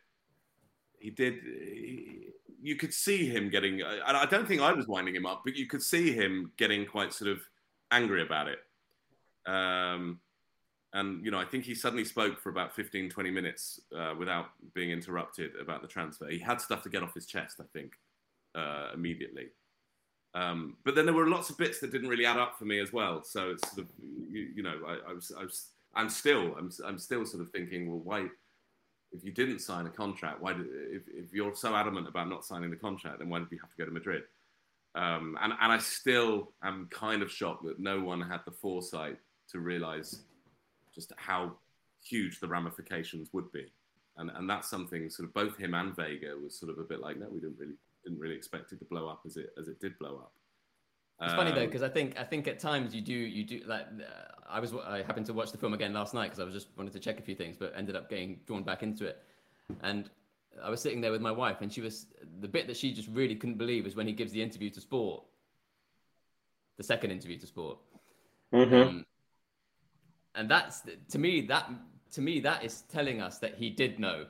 he 1.00 1.10
did 1.10 1.36
he, 1.44 2.30
you 2.66 2.76
could 2.76 2.94
see 2.94 3.28
him 3.28 3.50
getting. 3.50 3.82
And 3.82 4.18
I 4.18 4.26
don't 4.26 4.48
think 4.48 4.62
I 4.62 4.74
was 4.74 4.88
winding 4.88 5.16
him 5.16 5.26
up, 5.26 5.42
but 5.46 5.56
you 5.56 5.68
could 5.68 5.84
see 5.84 6.12
him 6.12 6.52
getting 6.58 6.86
quite 6.86 7.14
sort 7.14 7.30
of 7.30 7.42
angry 7.92 8.24
about 8.24 8.48
it. 8.48 8.60
Um, 9.46 10.20
and 10.94 11.24
you 11.24 11.30
know, 11.30 11.38
I 11.38 11.46
think 11.46 11.64
he 11.64 11.76
suddenly 11.76 12.06
spoke 12.06 12.40
for 12.40 12.50
about 12.50 12.74
15, 12.76 13.10
20 13.10 13.30
minutes 13.30 13.82
uh, 13.96 14.16
without 14.18 14.48
being 14.74 14.90
interrupted 14.90 15.52
about 15.62 15.82
the 15.84 15.88
transfer. 15.88 16.28
He 16.28 16.40
had 16.40 16.60
stuff 16.60 16.82
to 16.84 16.90
get 16.90 17.04
off 17.04 17.14
his 17.14 17.28
chest, 17.28 17.58
I 17.60 17.66
think, 17.72 17.94
uh, 18.56 18.90
immediately. 18.94 19.48
Um, 20.34 20.78
but 20.84 20.96
then 20.96 21.06
there 21.06 21.14
were 21.14 21.28
lots 21.28 21.50
of 21.50 21.58
bits 21.58 21.80
that 21.80 21.92
didn't 21.92 22.10
really 22.10 22.26
add 22.26 22.38
up 22.38 22.58
for 22.58 22.66
me 22.66 22.80
as 22.80 22.92
well. 22.92 23.24
So 23.24 23.52
it's 23.52 23.70
sort 23.74 23.88
of, 23.88 23.94
you, 24.02 24.50
you 24.56 24.64
know, 24.64 24.80
I, 24.88 25.12
I, 25.12 25.14
was, 25.14 25.32
I 25.38 26.00
I'm 26.00 26.10
still, 26.10 26.56
I'm, 26.58 26.72
I'm 26.86 26.98
still 26.98 27.26
sort 27.26 27.44
of 27.44 27.52
thinking, 27.52 27.90
well, 27.90 28.02
why? 28.04 28.28
If 29.16 29.24
you 29.24 29.32
didn't 29.32 29.60
sign 29.60 29.86
a 29.86 29.90
contract, 29.90 30.42
why 30.42 30.54
did, 30.54 30.68
if, 30.70 31.04
if 31.08 31.34
you're 31.34 31.56
so 31.56 31.76
adamant 31.76 32.08
about 32.08 32.30
not 32.30 32.46
signing 32.46 32.70
the 32.70 32.76
contract, 32.76 33.20
then 33.20 33.30
why 33.30 33.40
did 33.40 33.48
you 33.52 33.60
have 33.60 33.70
to 33.72 33.78
go 33.78 33.86
to 33.86 33.92
Madrid? 33.92 34.24
Um, 34.96 35.38
and, 35.42 35.54
and 35.62 35.72
I 35.72 35.78
still 35.78 36.52
am 36.64 36.88
kind 36.90 37.22
of 37.22 37.32
shocked 37.32 37.66
that 37.66 37.80
no 37.80 38.02
one 38.02 38.22
had 38.22 38.42
the 38.46 38.52
foresight 38.52 39.18
to 39.52 39.60
realize 39.60 40.22
just 40.94 41.12
how 41.18 41.54
huge 42.04 42.40
the 42.40 42.48
ramifications 42.48 43.30
would 43.34 43.52
be. 43.52 43.66
And, 44.18 44.32
and 44.36 44.50
that's 44.50 44.70
something 44.70 45.10
sort 45.10 45.28
of 45.28 45.34
both 45.34 45.58
him 45.58 45.74
and 45.74 45.96
Vega 45.96 46.36
was 46.42 46.58
sort 46.58 46.72
of 46.72 46.80
a 46.80 46.84
bit 46.84 47.02
like, 47.02 47.20
no, 47.20 47.28
we 47.30 47.40
didn't 47.42 47.58
really 47.60 47.76
didn't 48.06 48.20
really 48.20 48.36
expect 48.36 48.72
it 48.72 48.78
to 48.80 48.86
blow 48.86 49.08
up 49.08 49.22
as 49.26 49.36
it 49.36 49.50
as 49.60 49.68
it 49.68 49.82
did 49.82 49.98
blow 50.00 50.16
up. 50.18 50.32
It's 51.22 51.32
um, 51.32 51.38
funny 51.38 51.52
though 51.52 51.66
because 51.66 51.82
um, 51.82 51.90
I 51.90 51.94
think 51.94 52.20
I 52.20 52.24
think 52.24 52.48
at 52.48 52.60
times 52.60 52.94
you 52.94 53.02
do 53.02 53.14
you 53.14 53.44
do 53.44 53.62
like 53.66 53.86
uh, 53.86 54.34
I 54.50 54.60
was 54.60 54.74
I 54.74 54.98
happened 54.98 55.26
to 55.28 55.34
watch 55.34 55.52
the 55.52 55.58
film 55.58 55.74
again 55.74 55.94
last 55.94 56.14
night 56.14 56.26
because 56.26 56.40
I 56.40 56.44
was 56.44 56.54
just 56.54 56.68
wanted 56.78 56.94
to 56.94 57.00
check 57.00 57.20
a 57.20 57.22
few 57.22 57.36
things, 57.36 57.56
but 57.58 57.74
ended 57.76 57.96
up 57.96 58.10
getting 58.10 58.40
drawn 58.46 58.64
back 58.64 58.84
into 58.84 59.06
it, 59.06 59.24
and 59.82 60.10
I 60.62 60.70
was 60.70 60.82
sitting 60.82 61.00
there 61.02 61.12
with 61.12 61.22
my 61.22 61.32
wife, 61.32 61.62
and 61.62 61.72
she 61.72 61.82
was 61.82 62.08
the 62.42 62.48
bit 62.48 62.68
that 62.68 62.76
she 62.76 62.94
just 62.94 63.08
really 63.10 63.36
couldn't 63.36 63.58
believe 63.58 63.86
was 63.86 63.96
when 63.96 64.08
he 64.08 64.14
gives 64.14 64.34
the 64.34 64.42
interview 64.42 64.70
to 64.72 64.82
Sport, 64.82 65.24
the 66.78 66.84
second 66.84 67.12
interview 67.12 67.38
to 67.40 67.48
Sport, 67.48 67.78
mm-hmm. 68.54 68.76
um, 68.76 69.06
and 70.36 70.50
that's 70.50 70.82
to 71.10 71.18
me 71.18 71.42
that 71.48 71.70
to 72.12 72.22
me 72.22 72.42
that 72.42 72.64
is 72.64 72.82
telling 72.92 73.22
us 73.22 73.40
that 73.40 73.56
he 73.56 73.70
did 73.70 74.00
know 74.00 74.26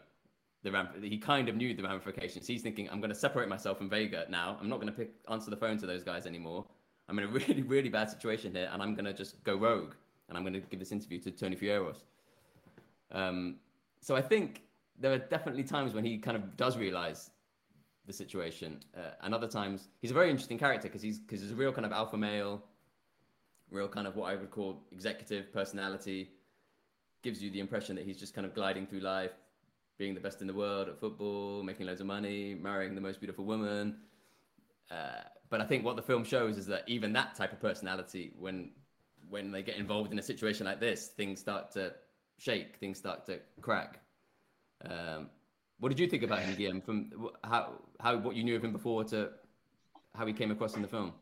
the 0.66 0.72
ram- 0.72 0.90
he 1.02 1.18
kind 1.18 1.48
of 1.48 1.56
knew 1.56 1.74
the 1.74 1.84
ramifications. 1.84 2.46
He's 2.48 2.62
thinking, 2.62 2.90
I'm 2.92 3.00
going 3.00 3.12
to 3.12 3.16
separate 3.16 3.48
myself 3.48 3.78
from 3.78 3.90
Vega 3.90 4.26
now. 4.30 4.58
I'm 4.60 4.68
not 4.68 4.82
going 4.82 4.92
to 4.92 4.98
pick 4.98 5.12
answer 5.30 5.50
the 5.50 5.58
phone 5.58 5.78
to 5.78 5.86
those 5.86 6.04
guys 6.04 6.26
anymore. 6.26 6.66
I'm 7.08 7.18
in 7.20 7.26
a 7.26 7.28
really, 7.40 7.62
really 7.62 7.90
bad 7.90 8.10
situation 8.10 8.54
here, 8.54 8.70
and 8.72 8.82
I'm 8.82 8.94
going 8.96 9.06
to 9.06 9.14
just 9.14 9.44
go 9.44 9.56
rogue, 9.56 9.94
and 10.28 10.38
I'm 10.38 10.44
going 10.44 10.54
to 10.54 10.60
give 10.60 10.80
this 10.80 10.92
interview 10.92 11.20
to 11.22 11.32
Toni 11.32 11.56
Frieros. 11.56 12.04
Um, 13.12 13.58
so 14.02 14.16
I 14.16 14.22
think 14.22 14.62
there 15.00 15.12
are 15.12 15.18
definitely 15.18 15.64
times 15.64 15.94
when 15.94 16.04
he 16.04 16.18
kind 16.18 16.38
of 16.38 16.56
does 16.58 16.78
realize 16.78 17.32
the 18.08 18.14
situation, 18.14 18.80
uh, 18.96 19.12
and 19.24 19.34
other 19.34 19.48
times 19.48 19.88
he's 20.00 20.12
a 20.12 20.14
very 20.14 20.30
interesting 20.30 20.58
character 20.58 20.88
because 20.88 21.02
he's 21.02 21.20
because 21.20 21.42
he's 21.42 21.52
a 21.52 21.56
real 21.56 21.72
kind 21.72 21.86
of 21.86 21.92
alpha 21.92 22.18
male, 22.18 22.64
real 23.72 23.88
kind 23.88 24.08
of 24.08 24.16
what 24.16 24.32
I 24.32 24.36
would 24.36 24.52
call 24.52 24.84
executive 24.92 25.52
personality. 25.52 26.30
Gives 27.24 27.42
you 27.42 27.50
the 27.50 27.60
impression 27.60 27.96
that 27.96 28.06
he's 28.06 28.18
just 28.18 28.36
kind 28.36 28.46
of 28.46 28.54
gliding 28.54 28.86
through 28.86 29.00
life, 29.00 29.32
being 29.98 30.14
the 30.14 30.20
best 30.20 30.42
in 30.42 30.48
the 30.48 30.54
world 30.54 30.88
at 30.88 31.00
football, 31.00 31.64
making 31.64 31.88
loads 31.88 32.02
of 32.02 32.06
money, 32.06 32.54
marrying 32.54 32.94
the 32.94 33.02
most 33.02 33.20
beautiful 33.20 33.46
woman. 33.46 33.98
Uh, 34.92 35.24
but 35.50 35.62
I 35.62 35.66
think 35.66 35.84
what 35.84 35.96
the 35.96 36.02
film 36.02 36.24
shows 36.24 36.58
is 36.58 36.66
that 36.68 36.84
even 36.88 37.14
that 37.14 37.36
type 37.36 37.52
of 37.52 37.60
personality, 37.60 38.34
when 38.38 38.72
when 39.30 39.52
they 39.52 39.64
get 39.64 39.78
involved 39.78 40.12
in 40.12 40.20
a 40.20 40.22
situation 40.22 40.66
like 40.66 40.80
this, 40.80 41.08
things 41.08 41.40
start 41.40 41.72
to 41.72 41.94
shake, 42.38 42.78
things 42.78 42.98
start 42.98 43.26
to 43.26 43.40
crack. 43.62 44.00
Um, 44.84 45.30
what 45.80 45.90
did 45.90 46.00
you 46.00 46.08
think 46.08 46.24
about 46.24 46.40
him, 46.40 46.56
Guillem? 46.56 46.84
From 46.84 47.12
how 47.44 47.74
how 48.00 48.18
what 48.18 48.36
you 48.36 48.44
knew 48.44 48.56
of 48.56 48.64
him 48.64 48.72
before 48.72 49.04
to 49.06 49.30
how 50.14 50.26
he 50.26 50.34
came 50.34 50.52
across 50.52 50.76
in 50.76 50.82
the 50.82 50.88
film? 50.88 51.14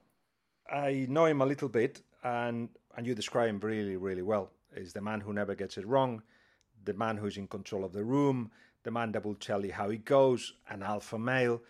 I 0.72 1.06
know 1.10 1.26
him 1.26 1.42
a 1.42 1.46
little 1.46 1.70
bit, 1.70 2.02
and 2.24 2.70
and 2.96 3.08
you 3.08 3.16
describe 3.16 3.50
him 3.50 3.60
really 3.60 3.98
really 3.98 4.22
well. 4.22 4.52
Is 4.76 4.94
the 4.94 5.02
man 5.02 5.22
who 5.22 5.34
never 5.34 5.56
gets 5.56 5.78
it 5.78 5.86
wrong, 5.86 6.22
the 6.86 6.94
man 6.94 7.18
who's 7.18 7.38
in 7.38 7.48
control 7.48 7.84
of 7.84 7.94
the 7.94 8.04
room, 8.04 8.52
the 8.84 8.92
man 8.92 9.12
that 9.12 9.24
will 9.24 9.36
tell 9.36 9.66
you 9.66 9.72
how 9.72 9.90
it 9.90 10.06
goes, 10.06 10.54
an 10.70 10.84
alpha 10.84 11.18
male. 11.18 11.62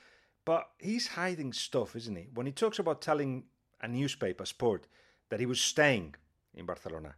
But 0.45 0.69
he's 0.79 1.07
hiding 1.07 1.53
stuff, 1.53 1.95
isn't 1.95 2.15
he? 2.15 2.27
When 2.33 2.45
he 2.45 2.51
talks 2.51 2.79
about 2.79 3.01
telling 3.01 3.43
a 3.81 3.87
newspaper, 3.87 4.45
Sport, 4.45 4.87
that 5.29 5.39
he 5.39 5.45
was 5.45 5.61
staying 5.61 6.15
in 6.53 6.65
Barcelona, 6.65 7.15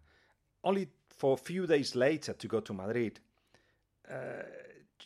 only 0.63 0.89
for 1.09 1.33
a 1.33 1.37
few 1.37 1.65
days 1.65 1.95
later 1.95 2.33
to 2.33 2.47
go 2.47 2.59
to 2.59 2.73
Madrid. 2.73 3.19
Uh, 4.09 4.43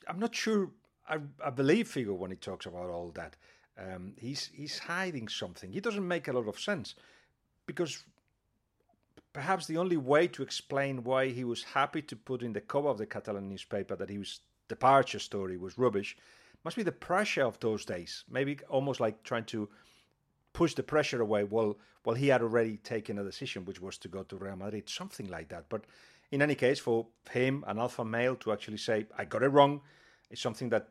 I'm 0.08 0.19
not 0.19 0.36
sure. 0.36 0.69
I, 1.08 1.17
I, 1.43 1.49
believe 1.49 1.88
Figo 1.88 2.15
when 2.15 2.32
he 2.32 2.38
talks 2.38 2.65
about 2.65 2.89
all 2.89 3.12
that. 3.12 3.36
Um, 3.77 4.13
he's 4.17 4.51
he's 4.53 4.77
hiding 4.79 5.27
something. 5.29 5.71
He 5.71 5.79
doesn't 5.79 6.08
make 6.08 6.27
a 6.27 6.34
lot 6.34 6.47
of 6.47 6.60
sense 6.60 6.95
because 7.65 8.03
perhaps 9.32 9.67
the 9.67 9.77
only 9.77 9.97
way 9.97 10.27
to 10.27 10.43
explain 10.43 11.03
why 11.03 11.29
he 11.29 11.43
was 11.43 11.63
happy 11.63 12.01
to 12.01 12.15
put 12.15 12.41
in 12.41 12.53
the 12.53 12.62
cover 12.62 12.89
of 12.89 12.97
the 12.97 13.05
Catalan 13.05 13.47
newspaper 13.47 13.95
that 13.95 14.10
his 14.10 14.41
departure 14.67 15.19
story 15.19 15.58
was 15.58 15.77
rubbish 15.77 16.17
must 16.63 16.78
be 16.78 16.84
the 16.84 16.91
pressure 16.91 17.43
of 17.43 17.60
those 17.60 17.86
days. 17.86 18.24
Maybe 18.30 18.60
almost 18.69 19.00
like 19.00 19.24
trying 19.24 19.45
to 19.45 19.69
push 20.54 20.74
the 20.74 20.84
pressure 20.84 21.22
away 21.22 21.43
Well, 21.43 21.78
while 22.04 22.15
he 22.15 22.28
had 22.28 22.41
already 22.41 22.78
taken 22.78 23.19
a 23.19 23.24
decision, 23.24 23.65
which 23.65 23.82
was 23.82 23.98
to 24.00 24.08
go 24.08 24.24
to 24.24 24.36
Real 24.38 24.56
Madrid, 24.56 24.89
something 24.89 25.30
like 25.30 25.50
that. 25.50 25.65
But 25.69 25.86
in 26.32 26.41
any 26.41 26.56
case, 26.56 26.80
for 26.80 27.08
him, 27.32 27.63
an 27.67 27.80
alpha 27.80 28.06
male, 28.06 28.36
to 28.38 28.52
actually 28.52 28.78
say, 28.78 29.06
I 29.17 29.26
got 29.26 29.43
it 29.43 29.50
wrong, 29.50 29.82
is 30.30 30.39
something 30.39 30.69
that 30.69 30.88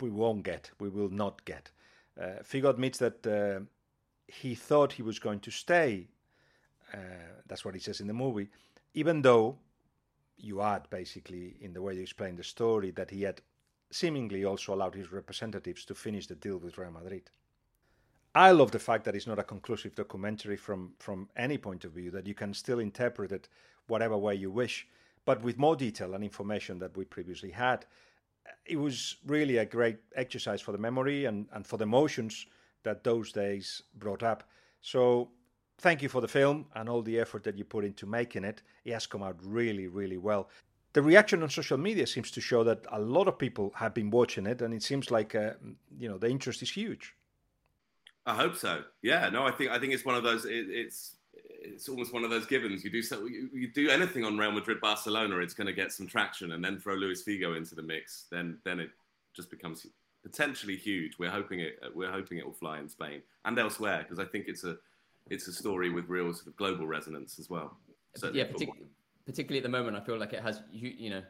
we 0.00 0.10
won't 0.10 0.42
get, 0.42 0.70
we 0.80 0.88
will 0.88 1.08
not 1.08 1.44
get. 1.44 1.70
Uh, 2.20 2.42
Figo 2.42 2.70
admits 2.70 2.98
that 2.98 3.26
uh, 3.26 3.60
he 4.26 4.54
thought 4.54 4.92
he 4.92 5.02
was 5.02 5.18
going 5.18 5.40
to 5.40 5.50
stay. 5.50 6.08
Uh, 6.92 6.98
that's 7.46 7.64
what 7.64 7.74
he 7.74 7.80
says 7.80 8.00
in 8.00 8.06
the 8.06 8.14
movie, 8.14 8.48
even 8.94 9.22
though 9.22 9.58
you 10.36 10.60
add 10.60 10.88
basically 10.90 11.56
in 11.60 11.72
the 11.72 11.80
way 11.82 11.94
you 11.94 12.02
explain 12.02 12.36
the 12.36 12.44
story 12.44 12.90
that 12.90 13.10
he 13.10 13.22
had 13.22 13.40
seemingly 13.90 14.44
also 14.44 14.74
allowed 14.74 14.94
his 14.94 15.12
representatives 15.12 15.84
to 15.84 15.94
finish 15.94 16.26
the 16.26 16.34
deal 16.34 16.58
with 16.58 16.78
Real 16.78 16.90
Madrid. 16.90 17.30
I 18.34 18.50
love 18.50 18.70
the 18.70 18.78
fact 18.78 19.04
that 19.04 19.16
it's 19.16 19.26
not 19.26 19.38
a 19.38 19.44
conclusive 19.44 19.94
documentary 19.94 20.56
from, 20.56 20.92
from 20.98 21.28
any 21.36 21.56
point 21.56 21.84
of 21.84 21.92
view, 21.92 22.10
that 22.10 22.26
you 22.26 22.34
can 22.34 22.52
still 22.52 22.80
interpret 22.80 23.32
it 23.32 23.48
whatever 23.86 24.18
way 24.18 24.34
you 24.34 24.50
wish, 24.50 24.86
but 25.24 25.42
with 25.42 25.56
more 25.56 25.74
detail 25.74 26.14
and 26.14 26.22
information 26.22 26.78
that 26.80 26.96
we 26.96 27.04
previously 27.04 27.50
had. 27.50 27.86
It 28.66 28.76
was 28.76 29.16
really 29.26 29.56
a 29.56 29.64
great 29.64 29.98
exercise 30.14 30.60
for 30.60 30.72
the 30.72 30.78
memory 30.78 31.24
and, 31.24 31.46
and 31.52 31.66
for 31.66 31.78
the 31.78 31.84
emotions 31.84 32.46
that 32.82 33.04
those 33.04 33.32
days 33.32 33.82
brought 33.98 34.22
up. 34.22 34.44
So 34.82 35.30
thank 35.78 36.02
you 36.02 36.08
for 36.08 36.20
the 36.20 36.28
film 36.28 36.66
and 36.74 36.88
all 36.88 37.02
the 37.02 37.18
effort 37.18 37.42
that 37.44 37.56
you 37.56 37.64
put 37.64 37.84
into 37.84 38.06
making 38.06 38.44
it. 38.44 38.62
It 38.84 38.92
has 38.92 39.06
come 39.06 39.22
out 39.22 39.36
really, 39.42 39.86
really 39.86 40.18
well. 40.18 40.48
The 40.96 41.02
reaction 41.02 41.42
on 41.42 41.50
social 41.50 41.76
media 41.76 42.06
seems 42.06 42.30
to 42.30 42.40
show 42.40 42.64
that 42.64 42.86
a 42.90 42.98
lot 42.98 43.28
of 43.28 43.36
people 43.36 43.70
have 43.74 43.92
been 43.92 44.08
watching 44.08 44.46
it, 44.46 44.62
and 44.62 44.72
it 44.72 44.82
seems 44.82 45.10
like 45.10 45.34
uh, 45.34 45.50
you 45.98 46.08
know 46.08 46.16
the 46.16 46.30
interest 46.30 46.62
is 46.62 46.70
huge. 46.70 47.14
I 48.24 48.34
hope 48.34 48.56
so. 48.56 48.82
Yeah, 49.02 49.28
no, 49.28 49.44
I 49.46 49.50
think 49.50 49.70
I 49.70 49.78
think 49.78 49.92
it's 49.92 50.06
one 50.06 50.14
of 50.14 50.22
those. 50.22 50.46
It, 50.46 50.70
it's 50.70 51.16
it's 51.34 51.90
almost 51.90 52.14
one 52.14 52.24
of 52.24 52.30
those 52.30 52.46
givens. 52.46 52.82
You 52.82 52.88
do 52.88 53.02
so, 53.02 53.26
you, 53.26 53.50
you 53.52 53.68
do 53.68 53.90
anything 53.90 54.24
on 54.24 54.38
Real 54.38 54.52
Madrid, 54.52 54.80
Barcelona, 54.80 55.36
it's 55.40 55.52
going 55.52 55.66
to 55.66 55.74
get 55.74 55.92
some 55.92 56.06
traction, 56.06 56.52
and 56.52 56.64
then 56.64 56.78
throw 56.78 56.94
Luis 56.94 57.22
Figo 57.22 57.58
into 57.58 57.74
the 57.74 57.82
mix, 57.82 58.24
then 58.30 58.56
then 58.64 58.80
it 58.80 58.88
just 59.34 59.50
becomes 59.50 59.86
potentially 60.22 60.76
huge. 60.76 61.18
We're 61.18 61.36
hoping 61.38 61.60
it. 61.60 61.78
We're 61.94 62.10
hoping 62.10 62.38
it 62.38 62.46
will 62.46 62.54
fly 62.54 62.78
in 62.78 62.88
Spain 62.88 63.20
and 63.44 63.58
elsewhere 63.58 63.98
because 64.02 64.18
I 64.18 64.24
think 64.24 64.46
it's 64.48 64.64
a 64.64 64.78
it's 65.28 65.46
a 65.46 65.52
story 65.52 65.90
with 65.90 66.08
real 66.08 66.32
sort 66.32 66.46
of 66.46 66.56
global 66.56 66.86
resonance 66.86 67.38
as 67.38 67.50
well. 67.50 67.76
Certainly 68.14 68.40
yeah, 68.40 68.46
partic- 68.46 68.86
particularly 69.26 69.58
at 69.58 69.64
the 69.64 69.68
moment, 69.68 69.96
I 69.96 70.00
feel 70.00 70.18
like 70.18 70.32
it 70.32 70.42
has. 70.42 70.62
You, 70.72 70.92
you 70.96 71.10
know, 71.10 71.22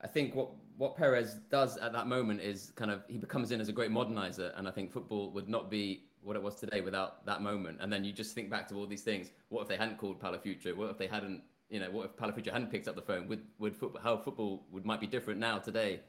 I 0.00 0.06
think 0.08 0.34
what 0.34 0.50
what 0.76 0.96
Perez 0.96 1.34
does 1.50 1.78
at 1.78 1.92
that 1.92 2.08
moment 2.08 2.40
is 2.40 2.72
kind 2.74 2.90
of 2.90 3.04
he 3.08 3.16
becomes 3.16 3.52
in 3.52 3.60
as 3.60 3.68
a 3.68 3.72
great 3.72 3.90
modernizer, 3.90 4.52
and 4.58 4.68
I 4.68 4.70
think 4.72 4.92
football 4.92 5.30
would 5.30 5.48
not 5.48 5.70
be 5.70 6.04
what 6.22 6.36
it 6.36 6.42
was 6.42 6.56
today 6.56 6.80
without 6.80 7.24
that 7.26 7.42
moment. 7.42 7.78
And 7.80 7.92
then 7.92 8.04
you 8.04 8.12
just 8.12 8.34
think 8.34 8.50
back 8.50 8.68
to 8.68 8.74
all 8.76 8.86
these 8.86 9.02
things. 9.02 9.30
What 9.48 9.62
if 9.62 9.68
they 9.68 9.76
hadn't 9.76 9.98
called 9.98 10.20
Paulo 10.20 10.38
Futre? 10.38 10.74
What 10.74 10.88
if 10.90 10.96
they 10.96 11.08
hadn't, 11.08 11.42
you 11.68 11.80
know, 11.80 11.90
what 11.90 12.06
if 12.06 12.16
Paulo 12.16 12.32
Futre 12.32 12.52
hadn't 12.52 12.70
picked 12.70 12.86
up 12.86 12.94
the 12.94 13.02
phone? 13.02 13.26
Would 13.28 13.42
would 13.58 13.76
football, 13.76 14.02
how 14.02 14.16
football 14.16 14.64
would 14.70 14.84
might 14.84 15.00
be 15.00 15.06
different 15.06 15.40
now 15.40 15.58
today? 15.58 16.00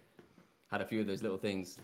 Had 0.71 0.81
a 0.81 0.85
few 0.85 1.01
of 1.01 1.07
those 1.07 1.21
little 1.21 1.37
things 1.37 1.77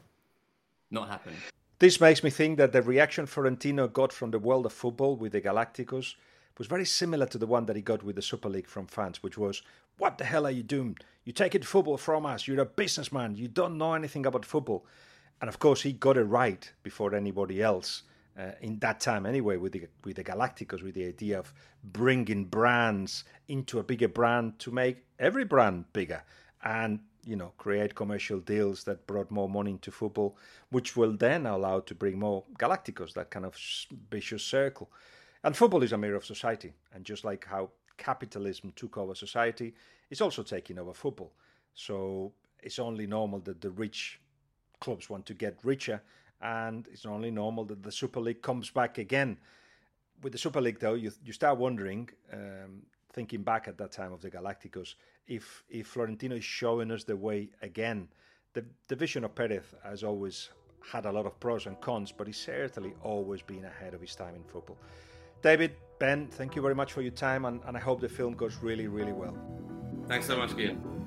not 0.90 1.08
happened. 1.08 1.38
This 1.78 2.02
makes 2.02 2.24
me 2.24 2.30
think 2.30 2.58
that 2.58 2.74
the 2.74 2.82
reaction 2.82 3.26
Florentino 3.26 3.88
got 3.88 4.12
from 4.12 4.32
the 4.32 4.40
world 4.40 4.66
of 4.66 4.74
football 4.74 5.16
with 5.16 5.32
the 5.32 5.42
Galacticos 5.42 6.16
was 6.60 6.68
very 6.68 6.86
similar 6.86 7.26
to 7.26 7.40
the 7.40 7.48
one 7.48 7.66
that 7.66 7.76
he 7.78 7.82
got 7.82 8.04
with 8.04 8.18
the 8.18 8.22
Super 8.22 8.50
League 8.50 8.68
from 8.68 8.86
fans, 8.86 9.24
which 9.24 9.38
was, 9.38 9.64
What 9.98 10.20
the 10.20 10.26
hell 10.26 10.46
are 10.46 10.52
you 10.52 10.62
doing? 10.62 10.98
You 11.24 11.32
take 11.32 11.56
it 11.56 11.66
football 11.66 11.98
from 11.98 12.26
us. 12.26 12.48
You're 12.48 12.60
a 12.60 12.66
businessman. 12.66 13.36
You 13.36 13.48
don't 13.48 13.78
know 13.78 13.94
anything 13.94 14.26
about 14.26 14.46
football. 14.46 14.86
And 15.42 15.48
of 15.48 15.58
course, 15.58 15.82
he 15.82 15.94
got 15.94 16.18
it 16.18 16.26
right 16.26 16.72
before 16.84 17.16
anybody 17.16 17.64
else. 17.64 18.04
Uh, 18.38 18.52
in 18.62 18.78
that 18.80 19.00
time, 19.00 19.26
anyway, 19.26 19.58
with 19.58 19.72
the 19.72 19.88
with 20.04 20.18
the 20.18 20.24
Galacticos, 20.24 20.84
with 20.84 20.96
the 20.96 21.06
idea 21.06 21.40
of 21.40 21.54
bringing 21.84 22.46
brands 22.46 23.24
into 23.48 23.80
a 23.80 23.84
bigger 23.84 24.08
brand 24.08 24.60
to 24.60 24.72
make 24.72 25.04
every 25.18 25.44
brand 25.44 25.86
bigger, 25.94 26.24
and 26.64 27.00
you 27.26 27.36
know 27.36 27.52
create 27.58 27.96
commercial 27.96 28.40
deals 28.40 28.84
that 28.84 29.06
brought 29.08 29.30
more 29.32 29.50
money 29.50 29.72
into 29.72 29.92
football, 29.92 30.38
which 30.72 30.96
will 30.96 31.14
then 31.14 31.46
allow 31.46 31.80
to 31.82 31.96
bring 31.96 32.20
more 32.20 32.44
Galacticos, 32.58 33.14
that 33.14 33.30
kind 33.30 33.46
of 33.46 33.58
vicious 34.10 34.44
circle. 34.44 34.90
And 35.44 35.56
football 35.56 35.84
is 35.84 35.94
a 35.94 35.98
mirror 35.98 36.16
of 36.16 36.26
society. 36.26 36.74
And 36.94 37.06
just 37.06 37.24
like 37.24 37.46
how 37.46 37.70
capitalism 37.98 38.74
took 38.76 38.98
over 38.98 39.16
society, 39.16 39.74
it's 40.10 40.22
also 40.22 40.44
taking 40.44 40.80
over 40.80 40.94
football. 40.94 41.32
So 41.74 42.34
it's 42.62 42.80
only 42.80 43.08
normal 43.08 43.40
that 43.42 43.62
the 43.62 43.70
rich 43.70 44.20
clubs 44.80 45.10
want 45.10 45.26
to 45.28 45.34
get 45.34 45.58
richer. 45.64 46.02
And 46.42 46.88
it's 46.92 47.06
only 47.06 47.32
normal 47.32 47.66
that 47.66 47.84
the 47.84 47.92
Super 47.92 48.20
League 48.20 48.42
comes 48.42 48.70
back 48.70 48.98
again. 48.98 49.38
With 50.22 50.34
the 50.34 50.40
Super 50.40 50.62
League, 50.62 50.80
though, 50.80 50.96
you, 50.96 51.12
you 51.24 51.32
start 51.32 51.58
wondering, 51.58 52.10
um, 52.34 52.84
thinking 53.14 53.42
back 53.42 53.68
at 53.68 53.78
that 53.78 53.92
time 53.92 54.12
of 54.14 54.22
the 54.22 54.30
Galacticos, 54.30 54.96
if, 55.28 55.64
if 55.70 55.88
Florentino 55.88 56.36
is 56.36 56.44
showing 56.44 56.92
us 56.92 57.04
the 57.04 57.16
way 57.16 57.50
again. 57.62 58.08
The, 58.54 58.66
the 58.88 58.96
vision 58.96 59.24
of 59.24 59.36
Perez 59.36 59.64
has 59.84 60.04
always 60.04 60.50
had 60.92 61.06
a 61.06 61.12
lot 61.12 61.26
of 61.26 61.40
pros 61.40 61.66
and 61.66 61.80
cons, 61.82 62.12
but 62.12 62.28
he's 62.28 62.38
certainly 62.38 62.94
always 63.04 63.42
been 63.42 63.66
ahead 63.66 63.94
of 63.94 64.02
his 64.02 64.16
time 64.16 64.36
in 64.36 64.44
football. 64.44 64.78
David, 65.42 65.72
Ben, 66.00 66.28
thank 66.28 66.56
you 66.56 66.62
very 66.62 66.76
much 66.76 66.94
for 66.94 67.02
your 67.02 67.12
time, 67.12 67.46
and, 67.46 67.62
and 67.66 67.78
I 67.78 67.80
hope 67.80 68.02
the 68.02 68.10
film 68.10 68.34
goes 68.34 68.58
really, 68.62 68.88
really 68.88 69.14
well. 69.14 69.38
Thanks 70.08 70.28
so 70.28 70.38
much, 70.38 70.52
Guillem. 70.52 70.99